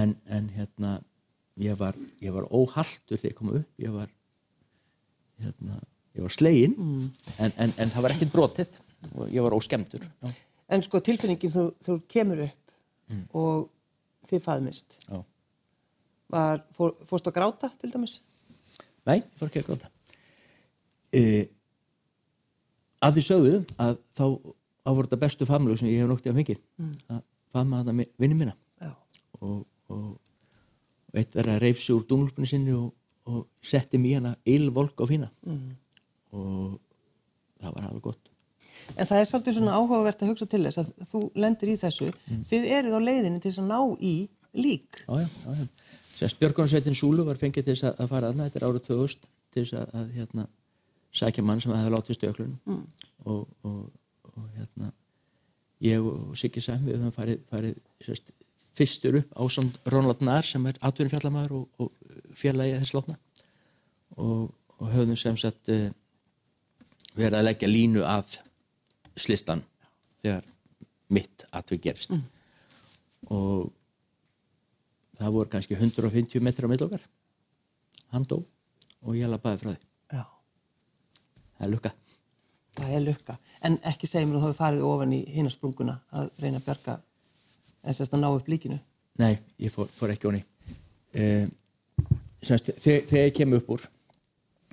En, 0.00 0.14
en 0.32 0.46
hérna 0.54 0.94
ég 1.60 1.76
var, 1.76 1.92
ég 2.24 2.32
var 2.32 2.46
óhaltur 2.48 3.20
þegar 3.20 3.28
ég 3.28 3.36
kom 3.36 3.50
upp. 3.58 3.66
Ég 3.84 3.92
var 3.92 4.08
hérna, 5.44 5.76
ég 6.16 6.24
var 6.24 6.32
slegin 6.32 6.72
Mm. 6.78 7.10
en, 7.36 7.52
en, 7.60 7.74
en 7.84 7.92
það 7.92 8.02
var 8.06 8.14
ekkert 8.16 8.32
brotið. 8.32 8.80
Og 9.12 9.28
ég 9.34 9.44
var 9.44 9.52
óskemdur 9.58 10.00
já, 10.08 10.32
En 10.72 10.80
sko 10.86 11.00
tilfinningin 11.04 11.52
þú, 11.52 11.66
þú 11.84 11.98
kemur 12.08 12.40
upp 12.46 12.72
og 13.36 13.68
þið 14.24 14.40
faðmist. 14.46 14.96
Var, 16.32 16.62
fór, 16.72 16.94
fórstu 17.10 17.28
að 17.28 17.36
gráta 17.42 17.68
til 17.82 17.90
dæmis? 17.92 18.20
Nei, 19.04 19.18
ég 19.20 19.26
fór 19.36 19.50
ekki 19.52 19.60
að 19.66 19.68
gráta 19.74 19.92
að 23.02 23.18
því 23.18 23.24
sögðu 23.28 23.60
að 23.82 23.94
þá 24.18 24.24
að 24.82 24.96
voru 24.96 25.08
þetta 25.08 25.20
bestu 25.22 25.48
famlu 25.48 25.76
sem 25.78 25.90
ég 25.90 26.02
hef 26.02 26.10
noktið 26.10 26.32
að 26.32 26.40
fengið 26.40 26.60
að 27.12 27.22
famla 27.54 27.82
þetta 27.82 28.08
vinni 28.24 28.38
mína 28.38 28.56
Já. 28.82 28.92
og, 29.40 29.62
og, 29.92 30.08
og 31.12 31.20
eitt 31.20 31.38
er 31.38 31.52
að 31.52 31.62
reyfsi 31.66 31.94
úr 31.94 32.04
dunglupinu 32.08 32.48
sinni 32.48 32.74
og, 32.76 32.90
og 33.30 33.46
setti 33.62 34.00
mér 34.00 34.20
hana 34.20 34.34
ylvolk 34.48 35.02
á 35.02 35.06
fína 35.10 35.30
mm. 35.46 35.70
og 36.38 36.78
það 37.62 37.76
var 37.76 37.88
alveg 37.90 38.06
gott 38.10 38.32
En 38.98 39.06
það 39.06 39.20
er 39.20 39.28
svolítið 39.28 39.56
svona 39.58 39.74
áhugavert 39.78 40.22
að 40.24 40.30
hugsa 40.32 40.46
til 40.50 40.62
þess 40.64 40.80
að 40.80 40.88
þú 41.06 41.20
lendir 41.38 41.70
í 41.70 41.76
þessu. 41.80 42.08
Þið 42.48 42.64
eruð 42.78 42.96
á 42.98 43.00
leiðinni 43.06 43.40
til 43.40 43.52
þess 43.52 43.62
að 43.62 43.68
ná 43.68 43.78
í 44.02 44.14
lík. 44.58 44.98
já, 45.06 45.20
já, 45.22 45.62
já, 46.18 46.32
Björgunarsveitin 46.40 46.98
Súlu 46.98 47.24
var 47.26 47.40
fengið 47.40 47.68
til 47.68 47.76
þess 47.76 47.88
að, 47.88 48.02
að 48.02 48.10
fara 48.12 48.32
aðna, 48.32 48.48
þetta 48.48 48.60
er 48.60 48.66
árið 48.68 48.84
2000 48.88 49.30
til 49.54 49.64
þess 49.64 49.78
að, 49.78 49.94
að 50.00 50.10
hérna, 50.18 50.46
sækja 51.12 51.44
mann 51.44 51.60
sem 51.60 51.72
hefði 51.74 51.94
látið 51.94 52.18
stöklun. 52.18 52.58
Mm. 52.66 52.84
og, 53.24 53.48
og, 53.62 53.90
og 54.32 54.44
hérna 54.56 54.92
ég 55.82 56.04
og 56.06 56.36
Siggi 56.38 56.62
Sæm 56.62 56.84
við 56.86 57.00
höfum 57.00 57.14
farið, 57.16 57.42
farið 57.50 57.80
sérst, 58.06 58.30
fyrstur 58.78 59.18
upp 59.20 59.34
á 59.36 59.42
samt 59.52 59.78
Ronald 59.92 60.22
Nahr 60.24 60.46
sem 60.46 60.66
er 60.70 60.78
atvinni 60.80 61.12
fjallamæður 61.12 61.56
og, 61.58 61.82
og 61.82 62.36
fjarlægi 62.38 62.78
þess 62.80 62.96
látna. 62.96 63.18
Og, 64.16 64.48
og 64.78 64.92
höfum 64.94 65.18
sem 65.18 65.36
sagt 65.40 65.68
eh, 65.72 65.90
verið 67.18 67.40
að 67.40 67.46
leggja 67.48 67.70
línu 67.70 68.06
af 68.08 68.38
slistan 69.18 69.64
þegar 70.22 70.46
mitt 71.12 71.46
atvið 71.52 71.84
gerist. 71.88 72.14
Og 73.28 73.68
það 75.18 75.36
voru 75.36 75.52
kannski 75.52 75.76
150 75.76 76.42
metrar 76.42 76.70
á 76.70 76.72
millokkar 76.72 77.08
hann 78.12 78.28
dó 78.28 78.42
og 79.02 79.16
ég 79.16 79.30
lapaði 79.30 79.60
frá 79.62 79.72
því. 79.72 79.80
Já. 79.80 79.91
Það 81.62 81.68
er 81.68 81.72
lukka. 81.76 81.92
Það 82.76 82.92
er 82.96 83.04
lukka. 83.06 83.36
En 83.62 83.78
ekki 83.92 84.08
segja 84.10 84.26
mér 84.26 84.38
að 84.38 84.42
þú 84.42 84.48
hefur 84.48 84.58
farið 84.58 84.84
ofan 84.88 85.14
í 85.14 85.22
hinasprunguna 85.36 85.96
að 86.18 86.30
reyna 86.42 86.58
að 86.58 86.66
bjarga 86.68 86.98
sérst 87.98 88.16
að 88.16 88.22
ná 88.24 88.28
upp 88.32 88.50
líkinu. 88.50 88.78
nei, 89.20 89.36
ég 89.60 89.72
fór, 89.74 89.90
fór 89.92 90.08
ekki 90.14 90.28
onni 90.30 90.40
eh, 91.12 91.44
þegar, 92.40 92.62
þegar 92.80 93.26
ég 93.26 93.34
kem 93.36 93.52
upp 93.58 93.66
úr 93.74 93.82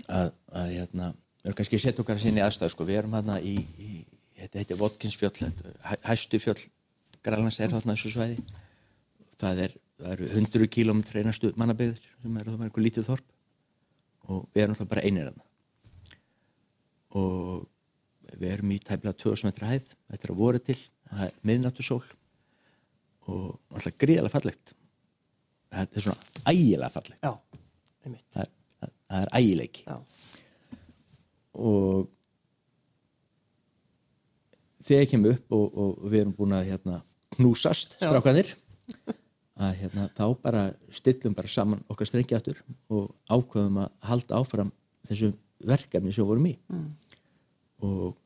að, 0.08 0.30
að 0.56 0.70
hérna, 0.78 1.10
við 1.42 1.50
erum 1.50 1.58
kannski 1.58 1.76
að 1.76 1.84
setja 1.84 2.04
okkar 2.06 2.22
sinni 2.24 2.44
aðstæð 2.46 2.72
sko, 2.72 2.88
við 2.88 3.02
erum 3.02 3.18
hérna 3.18 3.36
í, 3.44 3.58
í 3.84 3.90
þetta 4.40 4.62
heitir 4.62 4.80
er 4.80 5.74
hæ- 5.90 6.06
hæstu 6.08 6.40
fjöll 6.40 6.62
Grænlands 7.26 7.60
er 7.60 7.74
þarna 7.74 7.98
þessu 7.98 8.14
svæði. 8.14 8.38
Það, 9.40 9.62
er, 9.66 9.74
það 10.00 10.14
eru 10.16 10.30
100 10.40 10.70
km 10.72 11.02
reynastu 11.12 11.52
mannabyggðir 11.60 12.06
sem 12.08 12.38
eru 12.40 12.54
það 12.54 12.62
var 12.62 12.70
einhver 12.70 12.86
lítið 12.86 13.10
þorp. 13.10 13.34
Og 14.30 14.46
við 14.54 14.64
erum 14.64 14.76
alltaf 14.78 14.92
bara 14.94 15.04
einir 15.04 15.28
þarna 15.28 15.49
og 17.18 17.68
við 18.36 18.52
erum 18.54 18.74
í 18.76 18.80
tæmlega 18.86 19.18
2000 19.24 19.50
metra 19.50 19.72
hæð 19.72 19.88
þetta 19.90 20.28
er 20.28 20.34
að 20.34 20.42
voru 20.42 20.62
til, 20.62 20.78
það 21.10 21.24
er 21.26 21.40
miðnáttu 21.50 21.86
sól 21.86 22.04
og 23.30 23.76
alltaf 23.76 23.98
gríðarlega 24.02 24.34
fallegt. 24.34 24.76
Þetta 25.70 26.00
er 26.00 26.06
svona 26.06 26.50
ægilega 26.50 26.94
fallegt. 26.94 27.26
Já, 27.26 27.34
það 28.02 28.16
er, 28.16 28.24
það, 28.34 28.94
það 29.12 29.20
er 29.26 29.34
ægileiki. 29.40 29.84
Já. 29.86 29.98
og 31.60 32.08
þegar 34.86 35.04
ég 35.04 35.12
kem 35.12 35.30
upp 35.30 35.56
og, 35.58 35.66
og 35.84 36.10
við 36.10 36.24
erum 36.24 36.36
búin 36.38 36.58
að 36.58 36.70
hérna, 36.72 37.02
knúsast 37.36 37.98
strákanir 38.00 38.54
að 39.60 39.76
hérna, 39.82 40.08
þá 40.16 40.26
bara 40.42 40.64
stillum 40.96 41.36
bara 41.38 41.52
saman 41.52 41.84
okkar 41.92 42.10
strengi 42.10 42.38
aftur 42.38 42.62
og 42.90 43.12
ákveðum 43.30 43.82
að 43.84 43.92
halda 44.10 44.40
áfram 44.40 44.72
þessu 45.10 45.34
verkefni 45.68 46.14
sem 46.16 46.28
vorum 46.28 46.48
í 46.50 46.56
mm. 46.72 46.86
og 47.88 48.20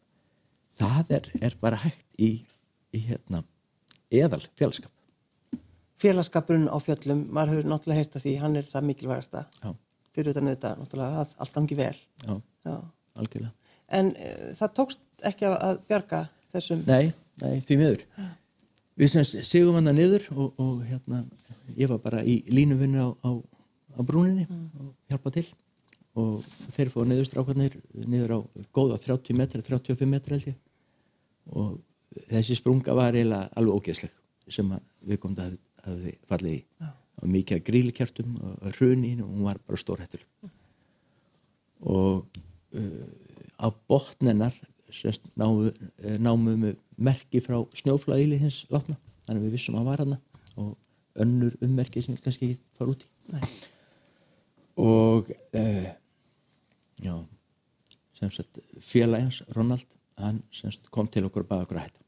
það 0.79 1.13
er, 1.19 1.29
er 1.49 1.55
bara 1.61 1.79
hægt 1.83 2.19
í, 2.21 2.35
í 2.93 3.05
hérna, 3.07 3.43
eðal 4.13 4.43
félagskap 4.57 4.91
Félagskapurinn 6.03 6.67
á 6.67 6.77
fjöllum, 6.83 7.21
maður 7.31 7.53
hefur 7.53 7.69
náttúrulega 7.71 8.01
heyrt 8.01 8.15
að 8.17 8.23
því, 8.25 8.31
hann 8.41 8.59
er 8.59 8.65
það 8.67 8.87
mikilvægasta. 8.89 9.43
já, 9.63 9.69
Fyrir 10.13 10.33
utan 10.33 10.49
auðvitað, 10.49 10.79
náttúrulega, 10.81 11.21
að 11.21 11.35
allt 11.45 11.53
gangi 11.55 11.77
vel. 11.79 11.95
já, 12.27 12.33
Já. 12.65 12.75
En 13.93 14.09
e, 14.17 14.31
það 14.57 14.73
tókst 14.79 15.03
ekki 15.29 15.47
að, 15.47 15.55
að 15.67 15.81
bjarga 15.87 16.19
þessum... 16.51 16.83
Nei, 16.89 17.13
nei, 17.43 17.53
því 17.63 17.77
miður. 17.79 18.05
Við 18.99 19.13
sem 19.13 19.45
sigum 19.45 19.77
hann 19.79 19.89
niður 19.95 20.27
og, 20.35 20.59
og 20.61 20.83
hérna, 20.89 21.23
ég 21.77 21.89
var 21.93 22.01
bara 22.03 22.23
í 22.25 22.41
línuvinnu 22.51 23.05
á, 23.05 23.09
á, 23.23 23.29
á 23.95 24.01
brúninni 24.05 24.47
og 24.49 24.91
hjálpa 25.09 25.33
til 25.37 25.47
og 26.19 26.43
þeir 26.75 26.91
fóðu 26.93 27.07
niður 27.09 27.29
strákarnir 27.29 27.77
niður 28.05 28.35
á 28.37 28.39
góða 28.75 28.99
30 29.01 29.37
metri, 29.37 29.63
35 29.65 30.09
metri 30.09 30.37
held 30.37 30.49
ég. 30.51 30.59
Og 31.53 31.79
þessi 32.29 32.59
sprunga 32.59 32.95
var 32.97 33.15
eiginlega 33.17 33.49
alveg 33.57 33.79
ógeðsleg 33.79 34.19
sem 34.53 34.69
við 35.01 35.21
komum 35.23 35.41
að 35.41 35.55
hafi 35.87 36.17
fallið 36.29 36.59
í. 36.59 36.91
Og 37.23 37.31
mikið 37.31 37.59
að 37.59 37.65
grílikjartum 37.69 38.37
og 38.43 38.77
hrunin 38.77 39.23
og 39.23 39.31
hún 39.31 39.47
var 39.47 39.59
bara 39.63 39.79
stórhættur 39.79 40.23
og 41.83 42.25
uh, 42.75 43.07
á 43.59 43.67
botnennar 43.87 44.55
sérst, 44.93 45.23
námu, 45.35 45.71
eh, 46.03 46.17
námu 46.21 46.53
með 46.59 46.77
merki 47.01 47.41
frá 47.41 47.57
snjóflagili 47.73 48.37
hins 48.37 48.63
látna. 48.69 48.95
Þannig 49.25 49.39
að 49.39 49.45
við 49.47 49.55
vissum 49.57 49.77
að 49.79 49.87
var 49.89 50.03
hana 50.03 50.19
og 50.61 50.75
önnur 51.23 51.55
ummerki 51.65 52.03
sem 52.03 52.13
við 52.13 52.21
kannski 52.25 52.49
ekki 52.51 52.61
fara 52.77 52.93
út 52.93 53.05
í. 53.05 53.09
Nei. 53.33 53.41
og 54.83 55.29
uh, 55.31 55.89
já. 57.03 57.13
Sem 58.19 58.31
sagt 58.31 58.59
félagins 58.79 59.41
Ronald 59.55 59.87
hann 60.21 60.43
sem 60.53 60.71
sagt 60.71 60.89
kom 60.93 61.07
til 61.11 61.25
okkur 61.27 61.43
og 61.45 61.49
baða 61.49 61.65
okkur 61.67 61.79
að 61.81 61.87
hætta. 61.87 62.03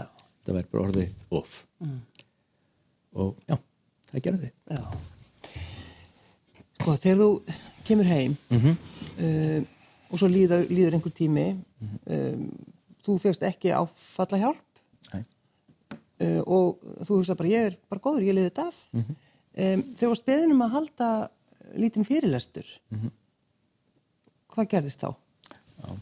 Já. 0.00 0.06
það 0.46 0.56
væri 0.56 0.70
bara 0.72 0.84
orðið 0.88 1.10
off 1.38 1.58
og 3.12 3.36
já, 3.46 3.56
það 4.10 4.22
gerði 4.24 4.48
þið. 4.48 4.54
Já. 4.72 4.82
Sko, 6.82 6.94
þegar 6.98 7.18
þú 7.20 7.28
kemur 7.86 8.08
heim 8.10 8.32
uh, 8.50 9.60
og 10.10 10.18
svo 10.18 10.28
líður, 10.32 10.64
líður 10.72 10.96
einhver 10.98 11.12
tími, 11.14 11.44
um, 12.10 12.46
þú 13.04 13.18
fegst 13.22 13.44
ekki 13.46 13.70
áfalla 13.76 14.40
hjálp 14.40 14.80
Nei. 15.12 15.22
uh, 16.24 16.40
og 16.42 16.82
þú 17.06 17.20
hugsa 17.20 17.36
bara, 17.38 17.52
ég 17.52 17.68
er 17.70 17.76
bara 17.92 18.02
góður, 18.02 18.26
ég 18.26 18.34
liði 18.34 18.48
þetta 18.50 18.66
af. 18.72 18.80
um, 18.96 19.06
þegar 19.54 20.00
þú 20.02 20.10
varst 20.14 20.26
beðin 20.32 20.56
um 20.56 20.64
að 20.66 20.74
halda 20.78 21.10
lítinn 21.78 22.04
fyrirlestur, 22.08 22.66
hvað 24.54 24.70
gerðist 24.74 25.02
þá? 25.04 25.10
Já. 25.82 25.92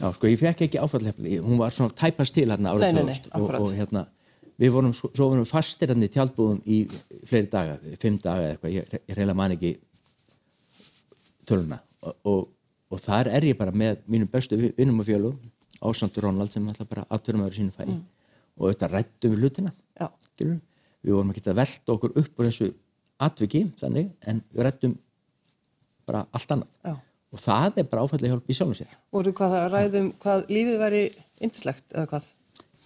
Já, 0.00 0.08
sko, 0.16 0.26
ég 0.26 0.40
fekk 0.40 0.64
ekki 0.66 0.80
áfallhefni, 0.82 1.36
hún 1.44 1.58
var 1.60 1.74
svona 1.74 1.94
tæpast 1.94 2.34
til 2.34 2.48
hérna 2.50 2.72
árið 2.74 2.82
Nei, 2.88 2.92
nei, 2.92 3.04
nei, 3.12 3.18
2000 3.28 3.38
og, 3.38 3.52
og 3.62 3.74
hérna, 3.78 4.02
við 4.58 4.72
vorum, 4.74 4.94
svo 4.96 5.28
vorum 5.30 5.46
fastir 5.46 5.92
hérna 5.92 6.08
í 6.08 6.12
tjaldbúðum 6.14 6.58
í 6.66 6.78
fleiri 7.28 7.50
daga, 7.52 7.76
fimm 8.02 8.18
daga 8.22 8.48
eða 8.48 8.56
eitthvað, 8.56 8.74
ég, 8.74 8.96
ég 9.12 9.18
reyla 9.20 9.36
man 9.38 9.54
ekki 9.54 9.70
töluna. 11.46 11.78
Og, 12.04 12.16
og, 12.28 12.48
og 12.92 13.00
þar 13.04 13.30
er 13.38 13.46
ég 13.50 13.58
bara 13.58 13.72
með 13.74 14.02
mínum 14.10 14.30
bestu 14.32 14.58
vi- 14.60 14.74
vinnum 14.76 15.00
og 15.02 15.08
fjölum 15.08 15.38
Ásandur 15.84 16.24
Ronald 16.28 16.52
sem 16.52 16.66
alltaf 16.70 16.88
bara 16.88 17.04
aðturum 17.12 17.42
aður 17.44 17.56
sínu 17.58 17.74
fæ 17.74 17.82
og 17.88 18.68
auðvitað 18.68 18.92
rættum 18.94 19.32
við 19.34 19.42
hlutina 19.42 19.72
við 21.04 21.12
vorum 21.12 21.32
að 21.34 21.56
velta 21.58 21.92
okkur 21.92 22.14
upp 22.20 22.38
úr 22.40 22.46
þessu 22.48 22.68
atviki 23.20 23.64
þannig 23.80 24.12
en 24.30 24.42
við 24.54 24.62
rættum 24.64 24.94
bara 26.06 26.26
allt 26.32 26.54
annað. 26.54 26.70
Já. 26.84 26.94
Og 27.34 27.42
það 27.42 27.78
er 27.82 27.88
bara 27.90 28.04
áfællið 28.06 28.30
hjálp 28.32 28.50
í 28.50 28.56
sjálfum 28.58 28.78
sér 28.78 28.96
Voru 29.14 29.32
hvað 29.36 29.54
það 29.56 29.68
ræðum, 29.74 30.08
hvað 30.22 30.44
lífið 30.54 30.80
væri 30.84 31.02
yndislegt 31.44 31.86
eða 31.94 32.06
hvað? 32.14 32.28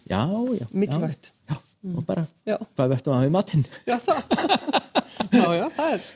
já, 0.08 0.20
já, 0.60 0.66
Mikilvægt. 0.72 1.30
já, 1.50 1.54
já, 1.54 1.58
og 1.98 2.04
bara 2.08 2.24
Já. 2.48 2.56
hvað 2.76 2.92
vettum 2.94 3.12
að 3.14 3.18
hafa 3.20 3.28
í 3.28 3.34
matinn 3.36 3.66
Já, 3.86 3.96
það. 4.08 4.22
já, 5.38 5.44
já, 5.58 5.66
það 5.76 5.92
er, 5.92 6.08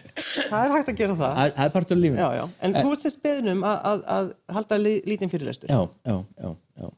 það 0.49 0.65
er 0.65 0.75
hægt 0.77 0.91
að 0.93 0.99
gera 1.03 1.17
það. 1.21 1.37
það 1.37 1.53
það 1.59 1.65
er 1.69 1.73
partur 1.77 1.97
af 1.99 2.03
lífinu 2.03 2.23
Já, 2.25 2.29
já. 2.41 2.45
En 2.69 2.75
þú 2.81 2.93
ert 2.97 3.05
þess 3.07 3.21
beðnum 3.27 3.63
að, 3.69 3.79
að, 3.93 4.03
að 4.17 4.33
halda 4.57 4.79
li, 4.81 4.95
lítinn 5.13 5.33
fyrirlestur. 5.33 5.73
já, 5.73 5.81
já, 6.09 6.17
já, 6.47 6.51
já. 6.83 6.91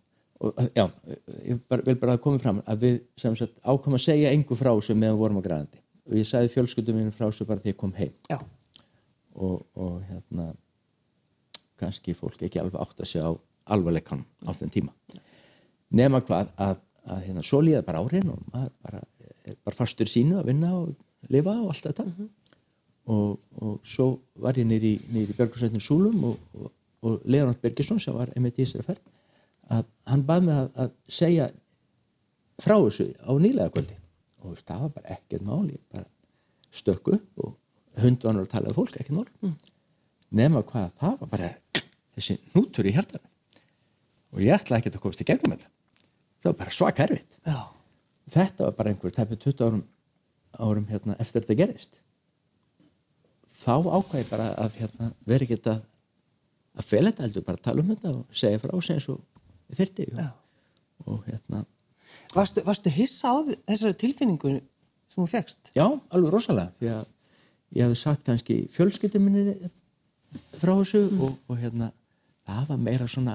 Og, 0.45 0.59
já, 0.77 0.85
ég 1.49 1.61
bara, 1.71 1.85
vil 1.87 1.97
bara 2.03 2.15
að 2.19 2.23
koma 2.25 2.41
fram 2.43 2.59
að 2.69 2.83
við 2.85 2.97
sem 3.21 3.37
sagt 3.39 3.55
ákvæm 3.65 3.95
að 3.97 4.03
segja 4.05 4.33
engu 4.35 4.57
frá 4.59 4.71
þessu 4.77 4.97
meðan 4.99 5.17
vorum 5.21 5.39
á 5.41 5.47
grænandi 5.47 5.81
og 6.05 6.19
ég 6.19 6.27
sagði 6.29 6.51
fjölskyldum 6.53 6.99
minn 7.01 7.13
frá 7.15 7.27
þessu 7.31 7.47
bara 7.49 7.63
þegar 7.63 7.73
ég 7.73 7.79
kom 7.81 7.95
heim 7.97 8.13
og, 9.35 9.63
og 9.75 9.95
hérna 10.11 10.51
kannski 11.81 12.15
fólk 12.17 12.43
ekki 12.47 12.61
alveg 12.63 12.81
átt 12.83 13.03
að 13.03 13.11
segja 13.11 13.31
á 13.31 13.33
alvarleikanum 13.75 14.27
á 14.47 14.51
þenn 14.55 14.75
tíma. 14.75 14.93
Nema 15.95 16.21
hvað 16.27 16.53
að, 16.61 16.79
að 17.07 17.27
hérna, 17.29 17.45
svo 17.47 17.61
líða 17.65 17.85
bara 17.87 18.03
árin 18.05 18.31
og 18.33 18.41
maður 18.53 18.73
bara, 18.85 19.03
er 19.45 19.59
bara 19.65 19.79
fastur 19.79 20.09
í 20.09 20.13
sínu 20.13 20.41
að 20.41 20.51
vinna 20.51 20.73
og 20.77 20.95
lifa 21.33 21.57
og 21.63 21.73
allt 21.73 21.89
þetta. 21.89 22.07
Og, 23.15 23.35
og 23.61 23.75
svo 23.89 24.09
var 24.41 24.57
ég 24.59 24.69
nýri, 24.69 24.95
nýri 25.13 25.37
Björgursveitnum 25.37 25.83
Súlum 25.85 26.23
og, 26.31 26.39
og, 26.57 26.71
og 27.05 27.27
Leonard 27.29 27.61
Birgisson 27.61 28.01
sem 28.01 28.17
var 28.17 28.33
einmitt 28.33 28.59
í 28.59 28.65
þessari 28.65 28.89
ferð 28.89 29.13
að 29.75 29.85
hann 30.11 30.25
bað 30.29 30.47
mig 30.47 30.57
að, 30.57 30.71
að 30.85 30.95
segja 31.09 31.51
frá 32.63 32.77
þessu 32.79 33.11
á 33.21 33.33
nýlega 33.41 33.73
kvöldi. 33.75 33.99
Og 34.45 34.59
það 34.61 34.87
var 34.87 34.97
bara 34.99 35.17
ekkert 35.17 35.47
mál 35.49 35.69
ég 35.71 35.81
bara 35.93 36.09
stökk 36.75 37.15
upp 37.17 37.45
og 37.45 37.55
hundvanur 38.03 38.45
að 38.45 38.53
tala 38.53 38.73
um 38.73 38.77
fólk, 38.77 38.99
ekkert 38.99 39.17
mál 39.17 39.55
nema 40.37 40.65
hvað, 40.67 40.93
það 41.01 41.17
var 41.23 41.33
bara 41.33 41.51
þessi 42.17 42.39
nútur 42.55 42.89
í 42.89 42.95
hjartan 42.95 43.25
og 44.35 44.43
ég 44.43 44.57
ætlaði 44.57 44.83
ekki 44.83 44.95
að 44.95 45.03
komast 45.03 45.23
í 45.23 45.29
gegnum 45.29 45.55
þetta. 45.55 45.71
Það 46.43 46.51
var 46.51 46.61
bara 46.61 46.75
svaka 46.75 47.05
erfitt. 47.07 47.37
Já. 47.47 47.59
þetta 48.35 48.67
var 48.67 48.79
bara 48.79 48.93
einhver 48.93 49.15
tæpið 49.15 49.43
20 49.47 49.67
árum, 49.67 49.85
árum 50.59 50.89
hérna, 50.91 51.17
eftir 51.23 51.45
þetta 51.45 51.59
gerist 51.63 52.01
þá 53.65 53.75
ákvæði 53.81 54.25
bara 54.29 54.49
að 54.61 54.79
hérna, 54.81 55.11
vera 55.29 55.47
ekki 55.47 55.61
að 55.63 55.83
að 56.75 56.89
fela 56.89 57.13
þetta 57.13 57.27
heldur, 57.29 57.47
bara 57.47 57.63
tala 57.63 57.83
um 57.85 57.91
þetta 57.93 58.13
og 58.13 58.35
segja 58.35 58.61
frá 58.63 58.75
sig 58.83 58.97
eins 58.99 59.09
og 59.13 59.21
þyrti 59.79 60.09
og, 60.19 60.31
og 61.07 61.29
hérna. 61.29 61.63
Varstu, 62.35 62.65
varstu 62.67 62.93
hissa 62.95 63.31
á 63.31 63.37
þessari 63.47 63.99
tilfinningu 64.01 64.57
sem 64.59 65.21
þú 65.23 65.29
fegst? 65.31 65.71
já, 65.77 65.87
alveg 65.87 66.35
rosalega 66.35 66.75
því 66.81 66.91
að 66.97 67.05
ég 67.75 67.87
hefði 67.87 68.01
sagt 68.01 68.27
kannski 68.27 68.59
fjölskyldum 68.75 69.27
minni 69.29 69.71
frá 70.61 70.73
þessu 70.81 71.03
og, 71.25 71.37
og 71.51 71.59
hérna 71.61 71.91
það 72.45 72.67
var 72.71 72.81
meira 72.87 73.07
svona 73.09 73.35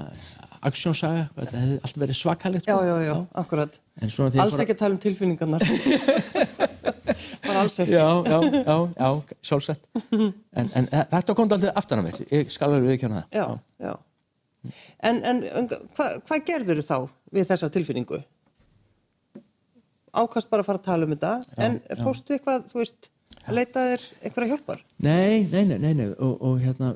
aksjónsaga, 0.68 1.24
það 1.36 1.54
hefði 1.58 1.78
allt 1.86 1.96
verið 2.02 2.18
svakalegt 2.20 2.68
Já, 2.68 2.74
sko. 2.76 2.84
já, 2.86 2.96
já, 3.08 3.14
akkurat. 3.42 3.78
Alls 4.02 4.16
fór 4.18 4.28
að- 4.30 4.60
ekki 4.64 4.74
að 4.76 4.82
tala 4.84 4.94
um 4.94 5.00
tilfinningarnar. 5.02 5.64
Bara 7.46 7.62
alls 7.64 7.78
ekki. 7.82 7.92
já, 7.96 8.06
já, 8.30 8.38
já, 8.54 8.76
já, 9.00 9.08
sjálfsett 9.42 9.80
en, 10.12 10.68
en 10.78 10.86
e, 10.86 11.00
þetta 11.10 11.34
kom 11.36 11.50
aldrei 11.50 11.72
aftan 11.76 12.00
að 12.00 12.06
mér 12.06 12.20
ég 12.36 12.52
skal 12.54 12.68
alveg 12.70 12.86
viðkjanna 12.92 13.22
það 13.24 13.40
Já, 13.40 13.46
já. 13.88 13.94
En, 15.10 15.18
en, 15.26 15.40
en 15.58 15.68
hvað 15.96 16.14
hva 16.28 16.38
gerður 16.46 16.80
þá 16.86 16.94
við 17.34 17.48
þessa 17.50 17.70
tilfinningu? 17.74 18.20
Ákast 20.10 20.50
bara 20.50 20.62
að 20.64 20.68
fara 20.70 20.80
að 20.80 20.86
tala 20.86 21.06
um 21.08 21.12
þetta, 21.14 21.32
en 21.66 21.76
fórstu 22.02 22.34
eitthvað, 22.36 22.64
þú 22.70 22.80
veist, 22.80 23.10
að 23.46 23.56
leita 23.56 23.84
þér 23.90 24.04
einhverja 24.26 24.50
hjálpar? 24.54 24.82
Nei, 25.06 25.46
nei, 25.52 25.64
nei, 25.70 25.78
nei, 25.78 25.92
nei. 26.00 26.08
Og, 26.18 26.34
og 26.44 26.58
hérna 26.62 26.92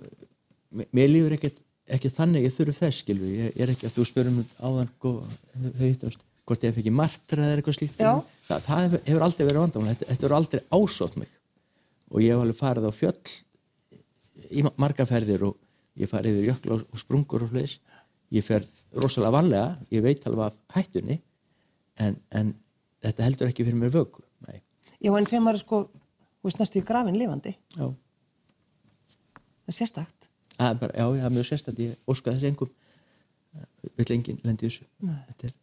mér- 0.94 1.10
líður 1.12 1.36
ekkert 1.38 1.60
ekki 1.94 2.10
þannig. 2.16 2.46
Ég 2.48 2.54
þurfi 2.56 2.76
þess, 2.80 3.00
skilur 3.04 3.30
ég, 3.30 3.50
ég 3.54 3.64
er 3.66 3.72
ekki 3.74 3.88
að 3.88 3.96
þú 3.98 4.06
spyrum 4.10 4.38
áðan 4.60 4.90
sko, 4.94 5.14
hvort 6.44 6.66
ég 6.66 6.74
fekk 6.76 6.90
martra 6.92 7.46
eða 7.48 7.60
eitthvað 7.62 7.78
slíkt 7.78 7.98
það, 8.00 8.22
það 8.66 8.96
hefur, 9.08 9.24
aldrei 9.24 9.46
verið 9.48 9.62
vandamál. 9.64 9.94
Þetta, 9.94 10.10
hefur 10.12 10.36
aldrei 10.36 10.62
ásótt 10.76 11.16
mig. 11.20 11.30
Og 12.12 12.20
ég 12.20 12.34
hef 12.34 12.42
alveg 12.44 12.58
farið 12.58 12.88
á 12.88 12.92
fjöll 12.92 13.36
í 14.52 14.64
ma- 14.66 14.74
margar 14.84 15.08
ferðir 15.08 15.46
og 15.48 15.56
ég 16.00 16.10
farið 16.10 16.40
yfir 16.42 16.50
jökla 16.52 16.76
og, 16.76 16.98
sprungur 17.00 17.46
og 17.46 17.52
fleis 17.54 17.78
ég 18.34 18.44
fer 18.44 18.66
rosalega 18.98 19.32
varlega. 19.38 19.70
Ég 19.94 20.04
veit 20.04 20.26
alveg 20.28 20.50
af 20.50 20.58
hættunni. 20.76 21.20
En, 22.02 22.16
en 22.34 22.52
þetta 23.04 23.24
heldur 23.28 23.48
ekki 23.52 23.64
fyrir 23.64 23.78
mér 23.80 23.92
vöku. 23.94 24.20
Já, 25.04 25.10
en 25.18 25.26
þegar 25.28 25.42
maður 25.44 25.60
sko, 25.60 25.78
þú 26.44 26.50
veist, 26.50 26.61
næstu 26.61 26.80
í 26.80 26.85
grafin 26.85 27.16
lifandi, 27.16 27.54
já. 27.72 27.87
Það 29.64 29.72
er 29.72 29.76
sérstakt. 29.78 30.30
Er 30.61 30.74
bara, 30.78 30.92
já, 30.92 31.07
það 31.09 31.26
er 31.26 31.33
mjög 31.33 31.46
sérstætt, 31.48 31.78
ég 31.80 32.11
óska 32.12 32.35
þess 32.35 32.48
engum. 32.50 32.72
Vill 33.96 34.11
enginn 34.12 34.42
lendi 34.44 34.68
þessu. 34.68 34.85
Þetta 35.00 35.48
er, 35.48 35.54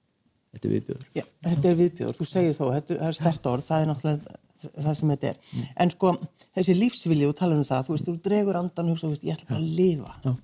þetta 0.56 0.68
er 0.68 0.74
viðbjöður 0.74 1.06
Já, 1.20 1.24
þetta 1.46 1.70
er 1.70 1.78
viðbjóður, 1.84 2.18
þú 2.18 2.28
segir 2.32 2.58
þó, 2.58 2.64
þetta 2.74 2.98
er 3.08 3.18
stert 3.20 3.50
orð, 3.52 3.68
það 3.68 3.84
er 3.84 3.92
náttúrulega 3.92 4.40
það 4.72 4.98
sem 4.98 5.14
þetta 5.14 5.30
er. 5.32 5.40
En 5.86 5.94
sko, 5.94 6.14
þessi 6.58 6.78
lífsvilji, 6.78 7.30
þú 7.30 7.38
talar 7.38 7.62
um 7.62 7.68
það, 7.68 7.88
þú 7.88 7.96
veist, 7.96 8.10
þú 8.10 8.16
dregur 8.28 8.60
andan 8.60 8.90
og 8.90 8.96
hugsa, 8.96 9.06
þú 9.08 9.14
veist, 9.14 9.28
ég 9.28 9.38
ætla 9.38 9.50
bara 9.52 9.62
að 9.62 9.74
lifa. 9.78 10.38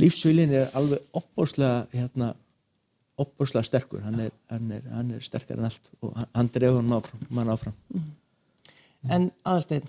lífsvilin 0.00 0.54
er 0.56 0.78
alveg 0.78 1.18
opbóslega 1.18 1.80
hérna, 1.94 2.32
opbóslega 3.20 3.66
sterkur. 3.66 4.02
Hann 4.06 4.22
er, 4.26 4.30
hann, 4.50 4.70
er, 4.72 4.86
hann 4.94 5.10
er 5.16 5.24
sterkar 5.24 5.60
en 5.60 5.68
allt 5.68 5.90
og 6.00 6.14
hann, 6.16 6.30
hann 6.34 6.50
dregur 6.54 6.80
hann 6.80 6.96
áfram, 6.96 7.50
áfram 7.54 7.76
En 9.08 9.30
aðalsteinn, 9.48 9.86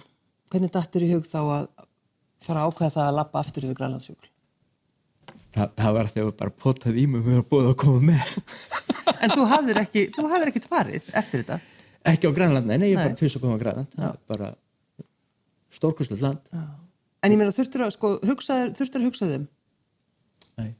hvernig 0.51 0.71
dattur 0.71 1.03
í 1.03 1.09
hug 1.11 1.25
þá 1.27 1.39
að 1.41 1.65
fara 2.45 2.63
ákveða 2.69 2.93
það 2.95 3.07
að 3.09 3.17
lappa 3.19 3.41
aftur 3.43 3.65
yfir 3.67 3.77
Grænlandsjökul? 3.81 4.29
Þa, 5.51 5.65
það 5.75 5.93
var 5.97 6.07
þegar 6.13 6.31
bara 6.39 6.53
potað 6.63 6.97
í 7.01 7.03
mig 7.11 7.25
með 7.25 7.41
að 7.41 7.47
búið 7.51 7.69
að 7.73 7.77
koma 7.83 8.01
með 8.07 8.29
En 9.21 9.33
þú 9.35 9.43
hafðir 9.51 9.79
ekki, 9.81 10.05
þú 10.15 10.23
hafðir 10.31 10.51
ekki 10.53 10.61
tvarið 10.63 11.09
eftir 11.19 11.41
þetta? 11.43 11.57
ekki 12.11 12.29
á 12.31 12.37
Grænland, 12.37 12.65
nei, 12.71 12.77
nei, 12.81 12.87
ég 12.93 12.95
er 12.97 13.03
bara 13.09 13.17
tvís 13.19 13.35
að 13.37 13.43
koma 13.43 13.57
á 13.59 13.61
Grænland 13.61 13.91
það 13.97 14.07
er 14.07 14.21
bara 14.31 14.47
stórkustlega 15.75 16.23
land 16.29 16.47
Já. 16.55 16.63
En 17.21 17.35
ég 17.35 17.37
meina, 17.37 17.53
þurftur 17.53 17.83
að, 17.85 17.91
sko, 17.97 18.13
hugsaður, 18.25 18.71
þurftur 18.79 19.03
að 19.03 19.07
hugsa 19.11 19.27
þeim? 19.29 19.43
nei, 20.57 20.71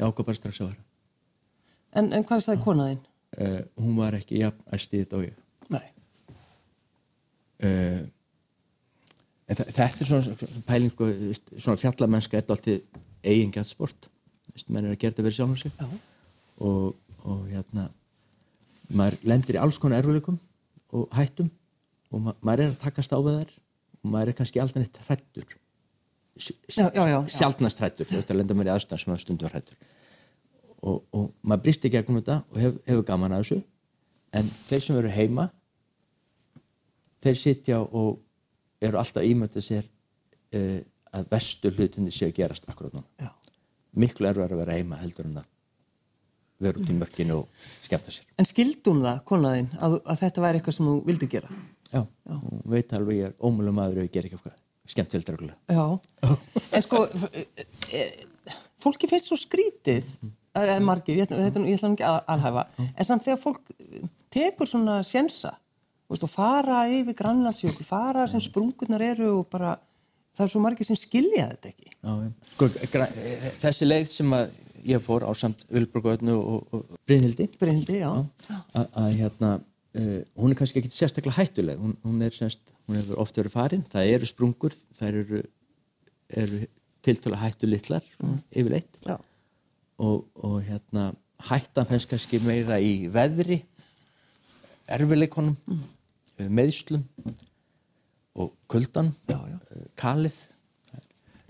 ég 0.00 0.08
ákvað 0.08 0.26
bara 0.32 0.40
strax 0.40 0.60
að 0.64 0.72
vara 0.72 0.82
En, 2.00 2.08
en 2.16 2.24
hvað 2.26 2.42
sagði 2.48 2.64
konaðinn? 2.64 3.00
uh, 3.38 3.60
hún 3.82 3.94
var 4.00 4.16
ekki 4.18 4.40
jafn 4.42 4.66
að 4.72 4.82
stíða 4.88 5.20
og 5.20 5.28
ég 5.28 5.36
Nei. 5.70 5.84
Uh, 7.66 8.00
en 9.50 9.58
þetta 9.58 9.86
er 9.86 10.08
svona, 10.08 10.48
pæling 10.68 10.92
sko, 10.94 11.08
svona 11.58 11.80
fjallamennska 11.80 12.38
er 12.38 12.44
alltaf 12.46 13.00
eigingjart 13.24 13.70
sport 13.70 14.10
menn 14.68 14.84
er 14.84 14.94
að 14.94 15.00
gera 15.00 15.14
þetta 15.14 15.26
verið 15.26 15.62
sig 15.62 15.72
Já. 15.78 15.86
og, 16.66 16.96
og 17.24 17.46
hérna 17.48 17.88
maður 18.90 19.16
lendir 19.30 19.56
í 19.56 19.62
alls 19.62 19.78
konar 19.80 20.02
erfuleikum 20.02 20.38
og 20.96 21.08
hættum 21.14 21.50
og 22.10 22.24
ma 22.26 22.34
maður 22.42 22.66
er 22.66 22.72
að 22.72 22.80
takast 22.82 23.14
á 23.14 23.18
við 23.18 23.40
þær 23.40 23.54
og 24.00 24.12
maður 24.14 24.32
er 24.32 24.38
kannski 24.40 24.62
aldrei 24.62 24.84
neitt 24.84 25.00
hrættur 25.06 25.56
Já, 26.40 26.86
já, 26.88 27.02
já, 27.04 27.04
já. 27.12 27.18
sjálfnast 27.36 27.80
hrættur 27.82 28.08
þetta 28.08 28.36
lenda 28.36 28.56
mér 28.56 28.70
í 28.70 28.74
aðstæðan 28.74 29.02
sem 29.02 29.14
að 29.14 29.22
stundum 29.24 29.48
var 29.48 29.58
hrættur 29.58 29.80
og, 30.80 31.02
og 31.12 31.30
maður 31.42 31.64
brist 31.66 31.84
í 31.84 31.92
gegnum 31.92 32.20
þetta 32.20 32.40
og 32.48 32.60
hef, 32.62 32.76
hefur 32.88 33.06
gaman 33.08 33.36
að 33.36 33.44
þessu. 33.44 33.60
En 34.36 34.46
þeir 34.46 34.84
sem 34.84 35.00
eru 35.00 35.12
heima 35.14 35.48
þeir 37.24 37.38
sitja 37.38 37.80
og 37.80 38.20
eru 38.80 39.00
alltaf 39.00 39.26
ímöndið 39.26 39.66
sér 39.66 39.86
uh, 39.86 40.78
að 41.16 41.30
vestu 41.32 41.72
hlutinni 41.74 42.12
séu 42.14 42.32
gerast 42.34 42.68
akkurat 42.70 42.94
núna. 42.96 43.08
Já. 43.20 43.30
miklu 43.98 44.28
erfar 44.30 44.52
að 44.54 44.62
vera 44.62 44.76
heima 44.78 45.00
heldur 45.00 45.26
en 45.26 45.40
að 45.40 45.48
vera 46.60 46.78
út 46.78 46.90
í 46.92 46.94
mörkinu 46.94 47.40
og 47.40 47.66
skemmta 47.82 48.12
sér. 48.14 48.28
En 48.38 48.46
skildum 48.46 49.00
það, 49.02 49.22
konaðinn, 49.26 49.70
að, 49.80 49.96
að 50.04 50.20
þetta 50.20 50.42
væri 50.44 50.60
eitthvað 50.60 50.76
sem 50.76 50.90
þú 50.90 50.96
vildi 51.08 51.28
gera? 51.32 51.60
já, 51.90 52.02
hún 52.30 52.60
veit 52.70 52.92
alveg 52.94 53.18
ég 53.18 53.30
er 53.30 53.38
ómulum 53.42 53.78
maður 53.80 54.02
ef 54.02 54.08
ég 54.08 54.14
ger 54.14 54.28
ekki 54.28 54.38
eitthvað 54.38 54.58
skemmt 54.90 55.12
til 55.12 55.22
dreglulega 55.26 55.58
Já. 55.70 56.36
En 56.76 56.84
sko, 56.84 57.02
fólki 58.82 59.10
finnst 59.10 59.30
svo 59.30 59.38
skrítið, 59.38 60.08
eða 60.58 60.78
margir, 60.84 61.20
ég, 61.20 61.30
þetta, 61.30 61.64
ég 61.66 61.78
ætla 61.78 61.92
ekki 61.94 62.06
að 62.06 62.20
alhæfa, 62.34 62.66
en 62.90 63.08
samt 63.08 63.26
þegar 63.26 63.42
fólk 63.42 63.74
tekur 64.32 64.70
svona 64.70 65.00
sjensa, 65.06 65.54
veist, 66.14 66.26
og 66.26 66.32
fara 66.32 66.80
yfir 66.90 67.16
grannlandsjökul, 67.18 67.86
fara 67.86 68.26
sem 68.30 68.42
sprungurnar 68.42 69.04
eru 69.12 69.30
og 69.38 69.46
bara, 69.52 69.76
það 70.36 70.46
er 70.46 70.52
svo 70.54 70.62
margir 70.64 70.88
sem 70.88 70.98
skilja 70.98 71.48
þetta 71.52 71.72
ekki. 71.72 71.92
Já. 71.94 72.14
Sko, 72.54 72.68
eh, 73.06 73.46
þessi 73.62 73.88
leið 73.88 74.10
sem 74.12 74.36
að 74.36 74.58
ég 74.90 75.02
fór 75.04 75.26
á 75.28 75.32
samt 75.36 75.66
Vilborgöðnu 75.68 76.36
og, 76.40 76.74
og 76.74 76.98
Brynhildi. 77.08 77.50
Brynhildi, 77.60 78.00
að, 78.08 78.26
að 78.88 79.08
hérna 79.18 79.54
uh, 79.60 80.20
hún 80.40 80.54
er 80.54 80.58
kannski 80.58 80.80
ekki 80.80 80.92
sérstaklega 80.94 81.36
hættuleg. 81.36 81.80
Hún, 81.80 81.96
hún 82.06 82.22
er 82.24 82.32
semst, 82.34 82.72
hún 82.88 82.96
hefur 82.96 83.20
oft 83.20 83.36
verið 83.36 83.56
farin. 83.56 83.84
Það 83.92 84.14
eru 84.14 84.30
sprungur, 84.30 84.76
það 84.96 85.20
eru, 85.22 85.42
eru 86.44 86.62
tiltölu 87.04 87.40
hættu 87.40 87.68
litlar 87.68 88.06
yfirleitt. 88.50 89.02
Já. 89.04 89.18
og, 90.00 90.24
og 90.34 90.60
hérna 90.64 91.10
hættan 91.50 91.88
fennst 91.88 92.08
kannski 92.10 92.40
meira 92.44 92.78
í 92.80 93.08
veðri 93.12 93.60
erfileikonum 94.90 95.56
mm. 95.56 95.82
Meðslum 96.48 97.02
og 98.40 98.54
kuldan 98.70 99.10
Já, 99.28 99.36
já. 99.50 99.58
eh, 99.76 99.86
kalið 99.98 100.38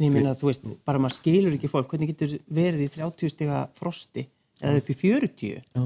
En 0.01 0.07
ég 0.07 0.13
minna 0.15 0.31
að 0.33 0.39
þú 0.41 0.47
veist, 0.49 0.65
bara 0.89 0.97
maður 0.99 1.19
skilur 1.19 1.53
ekki 1.59 1.69
fólk, 1.69 1.91
hvernig 1.93 2.09
getur 2.15 2.31
verið 2.49 2.87
í 2.87 2.93
30 2.95 3.29
stiga 3.35 3.59
frosti 3.77 4.23
eða 4.65 4.81
upp 4.81 4.89
í 4.89 4.97
40 4.97 5.51
Já. 5.77 5.83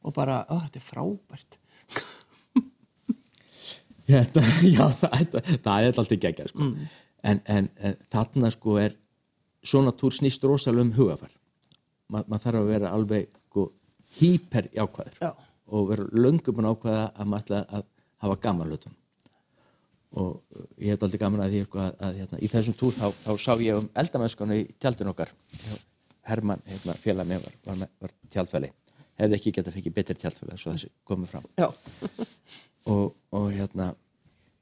og 0.00 0.14
bara, 0.16 0.38
ó, 0.48 0.56
þetta 0.64 0.80
er 0.80 0.86
frábært. 0.86 1.58
Þetta, 4.10 4.42
já, 4.66 4.86
það, 4.98 5.36
það 5.62 5.84
er 5.84 5.90
alltaf 6.00 6.18
geggjað 6.24 6.48
sko. 6.50 6.66
en, 7.30 7.38
en, 7.52 7.68
en 7.84 7.98
þarna 8.10 8.48
sko 8.50 8.74
er 8.82 8.96
svona 9.62 9.92
túr 9.94 10.16
snýst 10.16 10.42
rosalega 10.48 10.82
um 10.88 10.94
hugafar 10.96 11.30
Ma, 12.10 12.24
maður 12.24 12.42
þarf 12.46 12.62
að 12.64 12.70
vera 12.72 12.90
alveg 12.96 13.28
sko, 13.50 13.68
hýper 14.18 14.66
jákvæður 14.74 15.20
Já. 15.22 15.30
og 15.70 15.86
vera 15.92 16.08
löngum 16.16 16.58
að 16.64 16.70
ákvæða 16.72 17.04
að 17.12 17.30
maður 17.30 17.44
ætla 17.44 17.60
að 17.78 17.84
hafa 18.24 18.40
gaman 18.46 18.70
hlutum 18.70 18.96
og 20.20 20.40
uh, 20.56 20.66
ég 20.82 20.94
hef 20.94 21.04
aldrei 21.06 21.20
gaman 21.22 21.44
að 21.44 21.54
því 21.54 21.62
að, 21.68 21.94
að 22.02 22.18
hérna, 22.18 22.42
í 22.42 22.50
þessum 22.50 22.76
túr 22.78 22.96
þá, 22.96 23.06
þá 23.14 23.32
sá 23.38 23.52
ég 23.62 23.78
um 23.78 23.88
eldamennskonu 24.02 24.58
í 24.58 24.66
tjaldun 24.82 25.12
okkar. 25.12 25.30
Herman, 26.26 26.62
hérna, 26.66 26.96
félag 26.98 27.28
með 27.30 27.46
var, 27.46 27.54
var, 27.68 27.90
var 28.02 28.14
tjaldfæli 28.30 28.72
hefði 29.20 29.36
ekki 29.36 29.52
getað 29.56 29.76
fikið 29.78 29.96
betri 29.96 30.16
tjaldfæli 30.18 30.58
svo 30.58 30.74
þessi 30.74 30.90
komið 31.08 31.34
fram. 31.34 31.50
Og, 32.90 33.10
og 33.36 33.50
hérna 33.52 33.90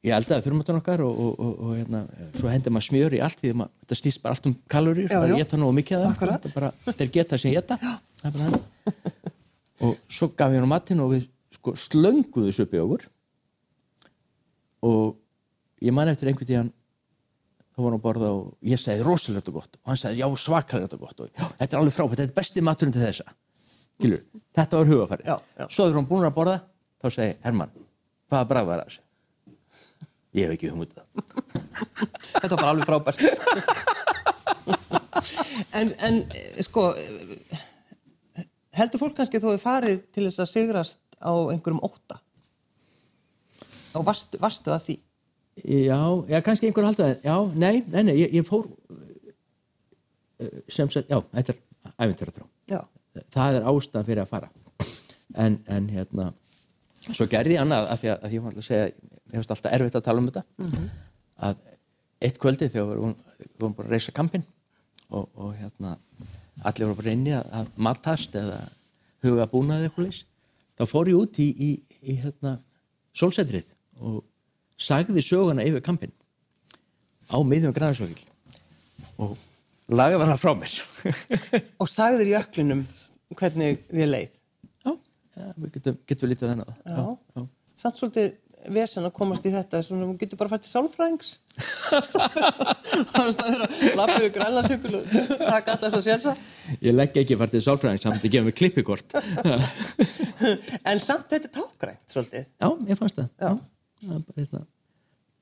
ég 0.02 0.10
eldaði 0.16 0.42
þurrmötun 0.42 0.80
okkar 0.80 1.04
og, 1.04 1.18
og, 1.22 1.36
og, 1.38 1.52
og 1.62 1.76
hérna, 1.76 2.00
svo 2.34 2.50
hendi 2.50 2.72
maður 2.74 2.86
smjör 2.88 3.14
í 3.14 3.20
allt 3.22 3.38
því 3.38 3.52
að 3.52 3.60
maður, 3.60 3.76
þetta 3.84 3.98
stýst 4.00 4.22
bara 4.24 4.34
allt 4.34 4.48
um 4.50 4.56
kaloríur 4.74 5.12
það 5.12 5.26
er 5.28 5.34
geta 5.38 5.60
nú 5.60 5.68
mikið 5.76 5.96
af 5.96 6.02
þeim. 6.02 6.16
Akkurat. 6.16 6.48
Þetta 6.48 6.50
er 6.50 6.56
bara, 6.58 6.96
þeir 6.98 7.12
geta 7.14 7.38
sem 7.38 7.54
geta 7.54 7.78
Það 8.18 8.58
og 9.86 10.02
svo 10.10 10.28
gaf 10.34 10.50
ég 10.50 10.58
hann 10.58 10.72
matinn 10.72 11.04
og 11.04 11.12
við 11.14 11.28
sko, 11.54 11.76
slönguðu 11.78 12.50
þessu 12.50 12.66
upp 12.66 12.74
í 12.74 12.82
okkur 12.82 13.06
og 14.86 15.18
ég 15.84 15.94
man 15.94 16.10
eftir 16.10 16.30
einhvern 16.30 16.50
tíðan 16.50 16.70
þá 17.74 17.82
vorum 17.82 17.98
að 18.00 18.06
borða 18.06 18.30
og 18.34 18.46
ég 18.66 18.80
sagði 18.82 19.06
rosalega 19.06 19.42
þetta 19.42 19.56
gott. 19.58 19.76
Og 19.82 19.92
hann 19.92 20.00
sagði 20.00 20.22
já 20.22 20.28
svakalega 20.44 20.88
þetta 20.88 21.02
gott. 21.02 21.20
Og 21.22 21.28
já, 21.30 21.44
þetta 21.60 21.68
er 21.76 21.80
alveg 21.80 21.94
frábært, 21.94 22.22
þetta 22.22 22.32
er 22.32 22.40
besti 22.40 22.64
maturinn 22.66 22.96
til 22.96 23.04
þessa. 23.04 23.36
Gilur, 23.98 24.22
þetta 24.54 24.78
var 24.78 24.90
hugafæri 24.92 25.24
svo 25.66 25.88
þegar 25.88 25.96
hún 25.98 26.06
búin 26.06 26.26
að 26.28 26.34
borða 26.36 26.58
þá 27.02 27.06
segi 27.10 27.30
ég, 27.32 27.38
Hermann, 27.42 27.72
hvaða 28.30 28.48
bragð 28.52 28.68
var 28.70 28.82
þessu 28.84 29.02
ég 30.38 30.44
hef 30.44 30.54
ekki 30.54 30.70
hugmyndið 30.70 31.00
það 31.00 31.06
Þetta 32.42 32.58
var 32.60 32.68
alveg 32.68 32.86
frábært. 32.86 33.18
en, 35.80 35.90
en, 36.06 36.18
eh, 36.30 36.60
sko, 36.62 36.84
eh, 36.94 38.44
heldur 38.78 39.02
fólk 39.02 39.16
kannski 39.18 39.40
þó 39.42 39.48
að 39.50 39.62
farið 39.64 40.04
til 40.14 40.26
þess 40.28 40.44
að 40.44 40.50
sigrast 40.52 41.00
á 41.18 41.34
einhverjum 41.34 41.82
óta? 41.82 42.20
Og 43.96 44.04
varstu, 44.06 44.40
varstu 44.42 44.72
að 44.74 44.84
því? 44.84 44.96
Já, 45.64 46.00
já, 46.28 46.38
kannski 46.44 46.68
einhver 46.68 46.86
halda 46.86 47.08
það. 47.08 47.24
Já, 47.24 47.36
nei, 47.58 47.84
nei, 47.90 48.02
nei, 48.06 48.14
ég, 48.20 48.34
ég 48.38 48.46
fór 48.46 48.68
uh, 48.68 50.60
sem 50.70 50.90
sagt, 50.92 51.10
já, 51.10 51.18
þetta 51.34 51.54
er 51.54 51.94
æfintyratrá. 52.04 52.46
Já. 52.70 52.80
Það 53.34 53.58
er 53.58 53.66
ástæðan 53.72 54.06
fyrir 54.06 54.22
að 54.22 54.30
fara. 54.30 54.50
En, 55.38 55.58
en 55.66 55.88
hérna, 55.90 56.28
svo 57.08 57.26
gerði 57.30 57.56
ég 57.56 57.64
annað 57.64 57.88
af 57.92 58.02
því 58.02 58.12
að, 58.12 58.22
að 58.28 58.36
ég 58.36 58.44
var 58.44 58.52
alltaf 58.52 58.64
að 58.64 58.68
segja, 58.68 59.08
ég 59.32 59.36
hefst 59.38 59.54
alltaf 59.54 59.74
erfitt 59.76 59.98
að 59.98 60.06
tala 60.06 60.22
um 60.22 60.28
þetta, 60.28 60.44
að 61.48 61.66
eitt 62.28 62.38
kvöldi 62.42 62.68
þegar 62.70 62.88
við 62.88 63.02
vorum, 63.02 63.74
bara 63.76 63.88
að 63.88 63.94
reysa 63.94 64.14
kampinn 64.14 64.46
og, 65.10 65.26
og 65.38 65.52
hérna, 65.58 65.96
allir 66.66 66.88
voru 66.88 67.00
bara 67.02 67.14
inni 67.14 67.34
að, 67.36 67.50
að 67.60 67.76
matast 67.88 68.38
eða 68.38 68.60
huga 69.26 69.48
búnaði 69.50 69.88
eitthvað 69.88 70.08
leys, 70.08 70.22
þá 70.78 70.84
fór 70.90 71.10
ég 71.12 71.20
út 71.20 71.42
í, 71.42 71.48
í, 71.50 71.70
í 72.02 72.16
hérna, 72.22 72.56
sólsetrið 73.16 73.68
og 74.00 74.22
sagði 74.78 75.22
söguna 75.26 75.64
yfir 75.66 75.82
kampinn 75.84 76.12
á 77.28 77.36
miðjum 77.44 77.74
grænarsvögil 77.76 78.24
og 79.18 79.36
lagaði 79.90 80.24
hana 80.26 80.38
frá 80.40 80.52
mér 80.58 80.74
Og 81.82 81.88
sagðir 81.90 82.30
jöklinum 82.36 82.86
hvernig 83.38 83.80
þið 83.90 84.10
leið? 84.12 84.34
já, 84.86 84.92
já 85.38 85.48
við 85.58 85.72
getum, 85.78 85.96
getum 86.08 86.30
lítið 86.32 86.52
þennan 86.52 86.68
á 86.68 86.72
það 86.72 86.92
Já. 86.98 87.08
já. 87.38 87.48
Samt 87.78 87.98
svolítið 88.00 88.36
vesen 88.74 89.06
að 89.06 89.12
komast 89.14 89.44
í 89.46 89.52
þetta, 89.54 89.78
svona, 89.86 90.06
þú 90.10 90.14
getur 90.18 90.38
bara 90.40 90.50
fært 90.50 90.64
til 90.66 90.70
sálfræðings. 90.72 91.28
Þannig 93.12 93.38
að 93.38 93.52
vera 93.54 93.68
lappiðu 94.00 94.30
grænlandsjökul 94.34 94.94
og 94.98 95.04
taka 95.38 95.76
alla 95.76 95.78
þess 95.84 95.98
að 96.00 96.04
sélsa. 96.08 96.32
ég 96.82 96.96
legg 96.96 97.20
ekki 97.22 97.36
fært 97.38 97.54
til 97.54 97.62
sálfræðing 97.64 98.02
samt 98.02 98.18
að 98.18 98.32
gefa 98.34 98.48
mig 98.48 98.56
klippikort 98.58 99.14
já, 99.14 99.56
En 100.90 101.00
samt 101.04 101.30
þetta 101.30 101.46
er 101.46 101.54
tákgrænt, 101.54 102.02
svolítið. 102.10 102.48
ég 102.90 102.98
fannst 103.00 103.20
það 103.22 103.28
Já. 103.46 103.52
Það 104.02 104.28
hérna 104.36 104.60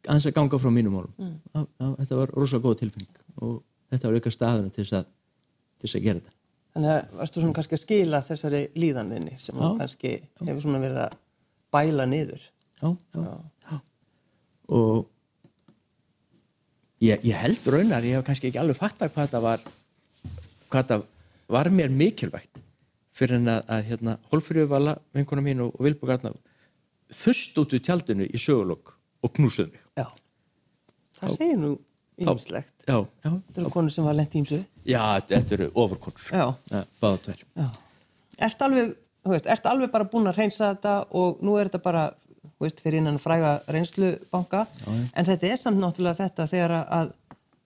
aðeins 0.06 0.28
að 0.30 0.36
ganga 0.38 0.58
frá 0.62 0.70
mínum 0.70 0.94
málum 0.96 1.12
já, 1.18 1.60
já, 1.82 1.86
þetta 2.00 2.18
var 2.20 2.32
rosalega 2.36 2.68
góð 2.68 2.76
tilfinning 2.82 3.20
og 3.42 3.56
þetta 3.90 4.08
var 4.08 4.18
auka 4.20 4.32
staðuna 4.34 4.70
til 4.74 4.84
þess 4.84 4.96
að 5.00 5.06
til 5.76 5.88
þess 5.88 5.98
að 6.00 6.04
gera 6.06 6.20
þetta 6.22 6.34
Þannig 6.76 6.92
að 6.92 7.14
varstu 7.16 7.40
svona 7.40 7.56
kannski 7.56 7.76
að 7.78 7.80
skila 7.80 8.18
þessari 8.26 8.58
líðaninni 8.76 9.38
sem 9.40 9.56
Já. 9.56 9.68
kannski 9.78 10.10
hefur 10.44 10.58
svona 10.60 10.80
verið 10.82 10.98
að 11.06 11.14
bæla 11.72 12.04
niður. 12.10 12.42
já, 12.82 12.90
já, 13.16 13.22
já. 13.70 13.78
og 14.76 15.06
ég, 17.04 17.24
ég 17.24 17.40
held 17.40 17.68
raunar 17.72 18.04
ég 18.06 18.18
hef 18.18 18.26
kannski 18.28 18.50
ekki 18.50 18.60
alveg 18.60 18.76
fatta 18.78 19.08
hvað 19.08 19.26
þetta 19.30 19.42
var 19.44 19.64
hvað 20.68 20.82
þetta 20.82 20.98
var 21.56 21.70
mér 21.72 21.92
mikilvægt 21.96 22.60
fyrir 23.16 23.38
en 23.40 23.48
að, 23.48 23.62
að 23.72 23.86
hérna, 23.90 24.18
Hólfrjöf 24.30 24.68
Vala, 24.68 24.96
vinkona 25.16 25.44
mín 25.44 25.62
og, 25.64 25.72
og 25.78 25.86
Vilbjörg 25.86 26.18
Arnar 26.18 26.36
þurst 27.12 27.58
út 27.62 27.72
úr 27.76 27.82
tjaldinu 27.86 28.26
í 28.26 28.38
sögulokk 28.40 28.94
og 29.22 29.32
knúsuðu 29.36 29.72
mig 29.72 29.82
Já. 29.96 30.06
Það 31.20 31.36
segir 31.36 31.56
nú 31.60 31.70
ýmislegt. 32.20 32.72
já, 32.88 32.96
já, 33.24 33.30
Þetta 33.30 33.60
eru 33.62 33.70
konur 33.70 33.90
sem 33.92 34.04
var 34.04 34.14
lent 34.14 34.34
ímsu. 34.34 34.58
já, 34.86 35.02
þetta 35.28 35.52
eru 35.58 35.70
ofurkonur 35.74 36.30
Já. 36.32 36.84
báða 37.00 37.18
tver 37.24 37.42
Já. 37.56 37.68
Ertu 38.46 38.64
alveg, 38.66 38.94
þú 39.24 39.30
veist, 39.32 39.46
ertu 39.46 39.68
alveg 39.70 39.90
bara 39.92 40.04
búin 40.12 40.28
að 40.28 40.36
reynsa 40.42 40.74
þetta 40.74 40.94
og 41.16 41.38
nú 41.42 41.54
er 41.56 41.68
þetta 41.70 41.82
bara, 41.82 42.02
þú 42.44 42.66
veist, 42.66 42.80
fyrir 42.84 43.00
innan 43.00 43.16
fræga 43.18 43.54
reynslubanka. 43.72 44.66
En 45.16 45.24
þetta 45.24 45.48
er 45.48 45.56
samt 45.56 45.80
náttúrulega 45.80 46.18
þetta 46.26 46.46
þegar 46.50 46.74
að, 46.84 47.12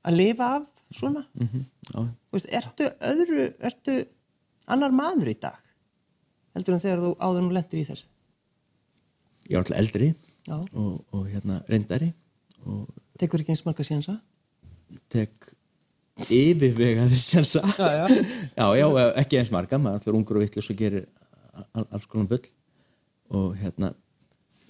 að, 0.06 0.14
lifa 0.14 0.50
af 0.60 0.68
svona. 0.94 1.24
Mhm, 1.34 1.64
já, 1.90 1.98
Þú 2.30 2.38
veist, 2.38 2.50
ertu 2.54 2.86
öðru, 3.10 3.48
ertu 3.66 3.96
annar 4.70 4.94
maður 4.94 5.32
í 5.32 5.36
dag? 5.42 5.58
Heldur 6.54 6.74
en 6.76 6.80
þegar 6.84 7.02
þú 7.02 7.10
áður 7.18 7.42
nú 7.48 7.50
lendir 7.58 7.82
í 7.82 7.86
þessu? 7.90 8.06
Ég 9.50 9.56
var 9.58 9.64
alltaf 9.64 9.80
eldri 9.82 10.10
og, 10.50 11.00
og 11.14 11.24
hérna 11.30 11.60
reyndari 11.70 12.12
og 12.66 12.88
Tekur 13.20 13.42
ekki 13.42 13.52
eins 13.52 13.66
marga 13.66 13.84
síðansa? 13.84 14.14
tek 15.12 15.50
yfirvegaði 16.28 17.18
sjansa 17.20 17.60
Já, 17.76 17.88
já. 18.00 18.06
já, 18.56 18.66
já, 18.80 19.04
ekki 19.22 19.40
eins 19.40 19.52
marga 19.54 19.78
maður 19.78 19.98
er 19.98 20.00
alltaf 20.00 20.16
ungur 20.18 20.40
og 20.40 20.44
vittlust 20.46 20.72
og 20.72 20.78
gerir 20.80 21.04
all, 21.74 21.86
alls 21.90 22.08
konar 22.10 22.28
bull. 22.30 22.48
Og 23.36 23.52
hérna 23.60 23.92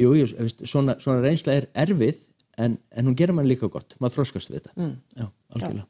jú, 0.00 0.10
jú, 0.18 0.26
veist, 0.38 0.64
svona, 0.68 0.96
svona 1.02 1.22
reynsla 1.24 1.54
er 1.60 1.68
erfið 1.84 2.18
en, 2.60 2.76
en 2.90 3.08
hún 3.08 3.16
gerir 3.16 3.36
mann 3.36 3.48
líka 3.48 3.70
gott. 3.72 3.96
Maður 4.02 4.18
þroskast 4.20 4.50
við 4.52 4.60
þetta. 4.60 4.74
Mm. 4.76 4.94
já, 5.16 5.26
algjörlega 5.54 5.88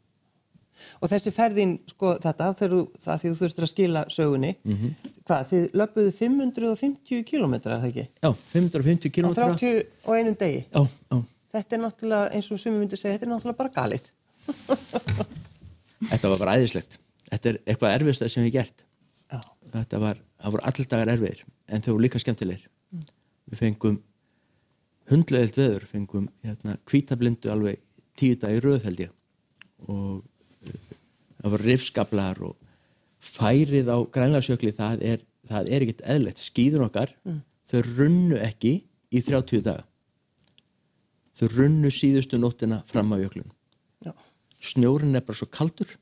Og 1.00 1.10
þessi 1.12 1.32
ferðin, 1.36 1.74
sko, 1.92 2.14
þetta, 2.22 2.50
þegar 2.60 2.74
þú, 2.76 2.80
það 3.04 3.20
því 3.24 3.30
þú 3.32 3.38
þurftir 3.40 3.66
að 3.66 3.72
skila 3.74 4.04
sögunni, 4.16 4.52
hvað, 5.26 5.44
þið 5.50 5.66
löpuðu 5.82 6.14
550 6.20 7.24
kilometra, 7.30 7.80
það 7.82 7.90
ekki? 7.90 8.06
já, 8.24 8.30
550 8.54 9.10
Á 9.10 9.14
km 9.16 9.34
30 9.34 9.84
og 10.06 10.16
einum 10.16 10.38
degi. 10.40 10.64
já, 10.70 10.82
já, 11.12 11.20
Þetta 11.50 11.74
er 11.76 11.80
náttúrulega, 11.82 12.26
eins 12.38 12.48
og 12.54 12.60
sumi 12.62 12.78
myndi 12.78 12.94
segja, 13.00 13.16
þetta 13.18 13.26
er 13.26 13.32
náttúrulega 13.32 13.58
bara 13.58 13.72
galið. 13.74 14.04
þetta 16.10 16.30
var 16.32 16.38
bara 16.40 16.54
æðislegt 16.58 16.98
þetta 17.30 17.50
er 17.52 17.58
eitthvað 17.68 17.96
erfiðst 17.98 18.24
sem 18.32 18.44
við 18.46 18.54
gert 18.58 18.84
Já. 19.30 19.40
þetta 19.74 20.00
var, 20.02 20.20
það 20.40 20.54
voru 20.56 20.66
allir 20.70 20.88
dagar 20.92 21.12
erfiðir 21.14 21.42
en 21.70 21.84
þau 21.84 21.90
voru 21.92 22.04
líka 22.06 22.22
skemmtilegir 22.22 22.64
við 23.50 23.60
fengum 23.60 23.98
hundleðilt 25.10 25.58
veður 25.60 25.86
fengum 25.90 26.28
hérna 26.46 26.76
kvítablindu 26.88 27.50
alveg 27.52 27.80
tíu 28.18 28.38
dag 28.40 28.56
í 28.56 28.62
röð 28.64 28.84
held 28.88 29.04
ég 29.06 29.12
og 29.90 30.22
það 30.64 31.55
voru 31.55 31.68
rifskablar 31.68 32.42
og 32.49 32.57
færið 33.20 33.92
á 33.92 33.99
grænlagsjökli 34.14 34.73
það 34.77 35.05
er, 35.12 35.23
það 35.49 35.70
er 35.70 35.87
ekkert 35.87 36.05
eðlegt 36.14 36.42
skýðun 36.42 36.87
okkar, 36.88 37.14
þau 37.70 37.81
runnu 37.96 38.40
ekki 38.40 38.75
í 39.11 39.23
30 39.27 39.64
daga 39.66 39.87
þau 41.37 41.46
runnu 41.55 41.90
síðustu 41.94 42.40
nóttina 42.40 42.83
fram 42.88 43.12
jöklunum 43.16 43.53
Já. 44.05 44.12
snjórin 44.61 45.16
er 45.16 45.25
bara 45.25 45.38
svo 45.38 45.49
kaldur 45.49 45.96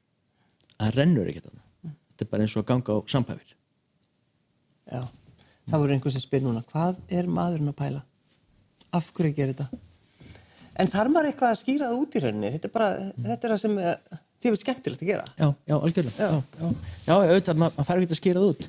að 0.78 0.88
það 0.88 0.98
rennur 0.98 1.30
ekkert 1.30 1.50
að 1.52 1.62
þetta 1.92 2.26
er 2.26 2.32
bara 2.32 2.46
eins 2.46 2.56
og 2.56 2.64
að 2.64 2.68
ganga 2.72 2.98
á 2.98 2.98
sampæfir 3.10 3.56
Já. 4.88 5.02
Það 5.68 5.82
voru 5.82 5.94
einhver 5.94 6.14
sem 6.14 6.22
spyr 6.22 6.44
núna, 6.44 6.62
hvað 6.70 7.00
er 7.12 7.26
maðurinn 7.28 7.68
að 7.68 7.76
pæla? 7.76 7.98
Af 8.96 9.10
hverju 9.12 9.34
gerir 9.36 9.52
þetta? 9.52 9.80
En 10.80 10.88
þarf 10.88 11.12
maður 11.12 11.28
eitthvað 11.28 11.52
að 11.52 11.58
skýra 11.60 11.90
það 11.90 12.00
út 12.00 12.14
í 12.16 12.22
rauninni? 12.24 12.52
Þetta 12.54 12.68
er 12.70 12.72
bara, 12.72 12.88
þetta 13.26 13.48
er 13.48 13.52
það 13.52 13.60
sem, 13.64 13.74
þið 14.38 14.50
er 14.52 14.60
skemmtilegt 14.62 15.02
að 15.02 15.08
gera. 15.10 15.24
já, 15.38 15.48
já, 15.66 15.74
algjörlega 15.78 16.16
já, 16.18 16.42
já, 16.60 16.68
já, 17.08 17.14
auðvitað, 17.16 17.58
maður 17.62 17.76
mað 17.78 17.88
þarf 17.90 18.04
ekki 18.06 18.14
að 18.16 18.20
skýra 18.22 18.42
það 18.44 18.52
út 18.52 18.68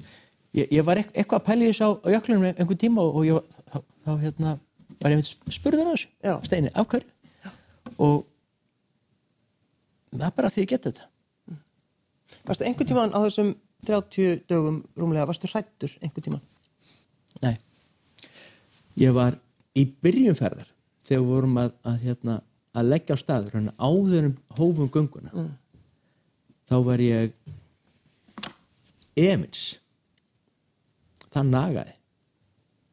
ég, 0.59 0.71
ég 0.79 0.83
var 0.87 0.97
eit- 1.03 1.13
eitthvað 1.13 1.39
að 1.41 1.45
pæla 1.49 1.61
í 1.65 1.69
þessu 1.69 1.85
á, 1.85 1.91
á 2.01 2.07
jöklunum 2.15 2.47
einhvern 2.49 2.81
tíma 2.83 3.05
og, 3.05 3.19
ég, 3.27 3.37
var- 3.37 3.63
þá, 3.69 3.77
þá 4.05 4.11
hérna, 4.23 4.53
var 4.99 5.13
ég 5.13 5.19
einmitt 5.19 5.53
spurður 5.59 5.89
á 5.89 5.93
þessu 5.93 6.09
Já. 6.25 6.33
steini, 6.49 6.71
af 6.73 6.87
hverju 6.89 7.53
og 7.99 8.25
það 10.15 10.27
er 10.29 10.35
bara 10.39 10.49
því 10.53 10.63
ég 10.65 10.71
geta 10.73 10.91
þetta 10.91 11.07
Varstu 12.49 12.65
einhvern 12.65 12.89
tíman 12.89 13.13
á 13.13 13.19
þessum 13.27 13.51
30 13.85 14.41
dögum 14.49 14.79
rúmlega, 14.97 15.27
varstu 15.29 15.47
hrættur 15.51 15.91
einhvern 16.01 16.25
tíman? 16.25 16.41
Nei. 17.43 17.53
Ég 18.99 19.13
var 19.15 19.37
í 19.77 19.83
byrjumferðar 20.03 20.67
þegar 21.05 21.21
við 21.21 21.29
vorum 21.29 21.59
að, 21.61 21.69
að, 21.87 21.99
hérna, 22.07 22.35
að 22.77 22.91
leggja 22.93 23.17
á 23.17 23.21
staður 23.21 23.55
hérna, 23.57 23.73
áður 23.77 24.29
um 24.29 24.35
hófum 24.59 24.91
gönguna. 24.93 25.47
Þá 26.69 26.75
var 26.85 27.01
ég 27.01 27.33
emins. 29.17 29.63
Það 31.29 31.51
nagaði. 31.53 31.95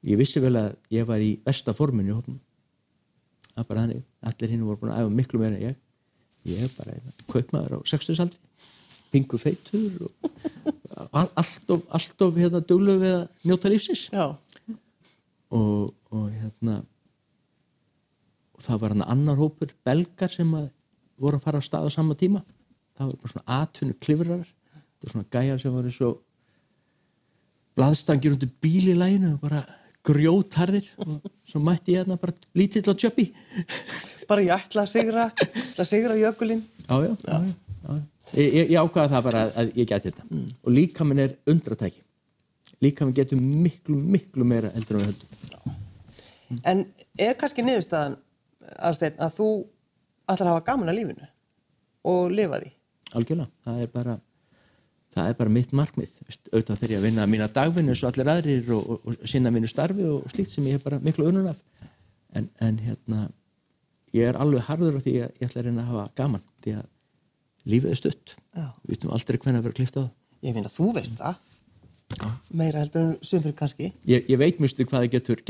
Ég 0.07 0.21
vissi 0.21 0.41
vel 0.43 0.55
að 0.59 0.75
ég 0.95 1.07
var 1.09 1.23
í 1.23 1.35
besta 1.45 1.75
forminu 1.77 2.12
í 2.12 2.17
hófnum. 2.17 2.41
Það 3.53 3.62
er 3.62 3.69
bara 3.69 3.85
þannig. 3.85 4.03
Allir 4.31 4.53
hinn 4.53 4.65
voru 4.67 4.81
búin 4.81 4.95
að 4.95 5.03
æfa 5.03 5.15
miklu 5.19 5.41
meira 5.43 5.57
en 5.57 5.69
ég. 5.71 5.79
Ég 6.47 6.62
er 6.62 6.75
bara 6.77 6.99
kaupmaður 7.33 7.81
á 7.81 7.89
60 7.91 8.23
aldri. 8.23 8.43
Pingu 9.11 9.39
feitur 9.41 10.07
og 10.07 10.11
all, 11.12 11.29
allt 11.35 11.71
of, 11.71 11.83
allt 11.95 12.23
of 12.23 12.37
hérna, 12.37 12.61
duglu 12.61 12.97
við 13.01 13.15
að 13.21 13.25
njóta 13.47 13.71
lífsins 13.71 14.07
Já. 14.12 14.27
og, 15.55 15.93
og 16.11 16.27
hérna 16.33 16.81
og 18.57 18.64
það 18.64 18.83
var 18.83 18.95
hann 18.95 19.07
annar 19.07 19.40
hópur 19.40 19.73
belgar 19.87 20.33
sem 20.33 20.53
að 20.57 20.71
voru 21.21 21.38
að 21.38 21.47
fara 21.47 21.61
á 21.61 21.64
stað 21.64 21.88
á 21.88 21.90
sama 21.92 22.16
tíma. 22.19 22.42
Það 22.97 23.11
var 23.11 23.19
bara 23.23 23.33
svona 23.35 23.61
atvinnu 23.62 23.97
klifrar 24.01 24.47
það 24.97 25.07
var 25.07 25.12
svona 25.14 25.31
gæjar 25.37 25.61
sem 25.62 25.75
voru 25.77 25.92
svo 25.92 26.12
blaðstangir 27.77 28.37
undir 28.37 28.53
bíl 28.64 28.88
í 28.92 28.97
læginu 28.97 29.35
og 29.35 29.42
bara 29.45 29.62
grjótharðir 30.07 30.88
og 31.03 31.31
svo 31.49 31.61
mætti 31.61 31.97
ég 31.97 32.05
hérna 32.05 32.16
bara 32.21 32.35
lítill 32.57 32.88
og 32.92 33.01
tjöppi 33.01 33.31
Bara 34.27 34.42
ég 34.42 34.51
ætla 34.57 34.83
að 34.83 34.90
sigra, 34.90 35.29
ætla 35.31 35.85
að 35.85 35.87
sigra 35.87 36.16
jökulinn. 36.19 36.64
já, 36.88 36.97
já, 37.05 37.12
já. 37.23 37.99
Ég, 38.35 38.55
ég, 38.57 38.73
ákvaða 38.75 39.12
það 39.12 39.27
bara 39.29 39.42
að 39.55 39.69
ég 39.79 39.87
gæti 39.87 40.11
þetta. 40.11 40.25
Og 40.66 40.73
líka 40.75 41.05
minn 41.07 41.21
er 41.23 41.37
undratæki. 41.47 42.01
Líka 42.83 43.07
minn 43.07 43.14
getur 43.14 43.38
miklu, 43.38 43.95
miklu 43.95 44.47
meira 44.49 44.73
heldur 44.75 44.99
en 44.99 45.05
við 45.05 45.12
höldum. 45.12 45.77
En 46.66 46.83
er 47.23 47.38
kannski 47.38 47.62
niðurstaðan 47.62 48.19
Alsteinn, 48.79 49.19
að 49.23 49.35
þú 49.38 49.49
ætlar 50.27 50.49
að 50.49 50.55
hafa 50.55 50.66
gaman 50.71 50.92
að 50.92 50.99
lífinu 51.01 51.29
og 52.07 52.33
lifa 52.35 52.61
því? 52.62 52.73
algjörlega, 53.16 53.51
það 53.64 53.83
er 53.85 53.92
bara 53.95 54.16
það 55.16 55.31
er 55.31 55.38
bara 55.38 55.53
mitt 55.57 55.73
markmið 55.77 56.14
auðvitað 56.53 56.81
þegar 56.81 56.92
ég 56.92 56.99
að 57.01 57.07
vinna 57.07 57.27
mína 57.31 57.49
dagvinnu 57.53 57.95
eins 57.95 58.03
og 58.05 58.11
allir 58.11 58.31
aðrir 58.33 58.73
og, 58.77 58.90
og, 58.90 59.07
og 59.07 59.29
sinna 59.31 59.53
mínu 59.55 59.71
starfi 59.71 60.07
og 60.11 60.27
slíkt 60.33 60.53
sem 60.53 60.66
ég 60.69 60.77
hef 60.77 60.85
bara 60.87 61.01
miklu 61.05 61.29
unnun 61.31 61.49
af 61.53 61.62
en, 62.37 62.51
en 62.61 62.81
hérna 62.83 63.23
ég 64.16 64.29
er 64.31 64.38
alveg 64.40 64.66
harður 64.69 64.99
á 64.99 65.01
því 65.05 65.14
að 65.25 65.40
ég 65.40 65.49
ætla 65.49 65.62
að 65.62 65.69
reyna 65.69 65.85
að 65.85 65.90
hafa 65.92 66.07
gaman 66.21 66.47
því 66.64 66.77
að 66.81 66.87
lífið 67.73 67.92
er 67.95 68.01
stutt 68.03 68.35
Já. 68.37 68.66
við 68.85 68.95
vitum 68.95 69.14
aldrei 69.16 69.38
hvernig 69.40 69.61
að 69.62 69.69
vera 69.69 69.79
klift 69.81 70.01
á 70.01 70.03
það 70.05 70.14
Ég 70.47 70.53
finn 70.55 70.66
að 70.69 70.75
þú 70.77 70.87
veist 70.95 71.16
það. 71.16 71.38
Meira 72.55 72.83
heldur 72.85 73.01
en 73.03 73.14
sumur 73.25 73.55
kannski. 73.57 73.88
ég, 74.07 74.27
ég 74.29 74.38
veit 74.38 74.61
mjög 74.61 74.75
stu 74.75 74.85
hvað 74.87 75.07
það 75.07 75.14
getur 75.16 75.40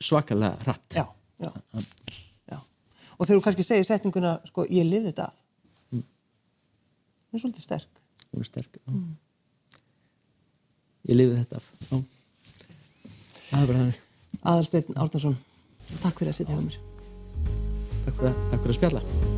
svakalega 0.00 0.60
hratt 0.66 0.94
Já, 0.94 1.06
já, 1.40 1.50
já. 1.50 1.80
Og 3.20 3.28
þegar 3.28 3.36
þú 3.36 3.44
kannski 3.44 3.66
segir 3.66 3.84
setninguna, 3.84 4.38
sko, 4.48 4.64
ég 4.72 4.86
liði 4.88 5.10
þetta 5.10 5.28
af. 5.28 5.40
Það 7.30 7.36
er 7.36 7.42
svolítið 7.44 7.66
sterk. 7.68 8.00
hún 8.30 8.44
er 8.44 8.48
sterk 8.48 8.78
já. 8.78 8.92
ég 11.10 11.18
lifið 11.18 11.40
þetta 11.40 11.60
já. 11.60 12.02
það 13.50 13.62
er 13.62 13.72
bara 13.72 13.82
þannig 13.82 14.06
Aðalsteinn 14.40 15.02
Árnason, 15.02 15.36
takk 16.00 16.22
fyrir 16.22 16.32
að 16.32 16.38
sitja 16.38 16.54
hjá 16.54 16.62
mér. 16.62 16.80
takk 18.06 18.14
fyrir 18.14 18.32
að, 18.32 18.40
takk 18.54 18.64
fyrir 18.64 18.74
að 18.74 18.80
spjalla 18.80 19.29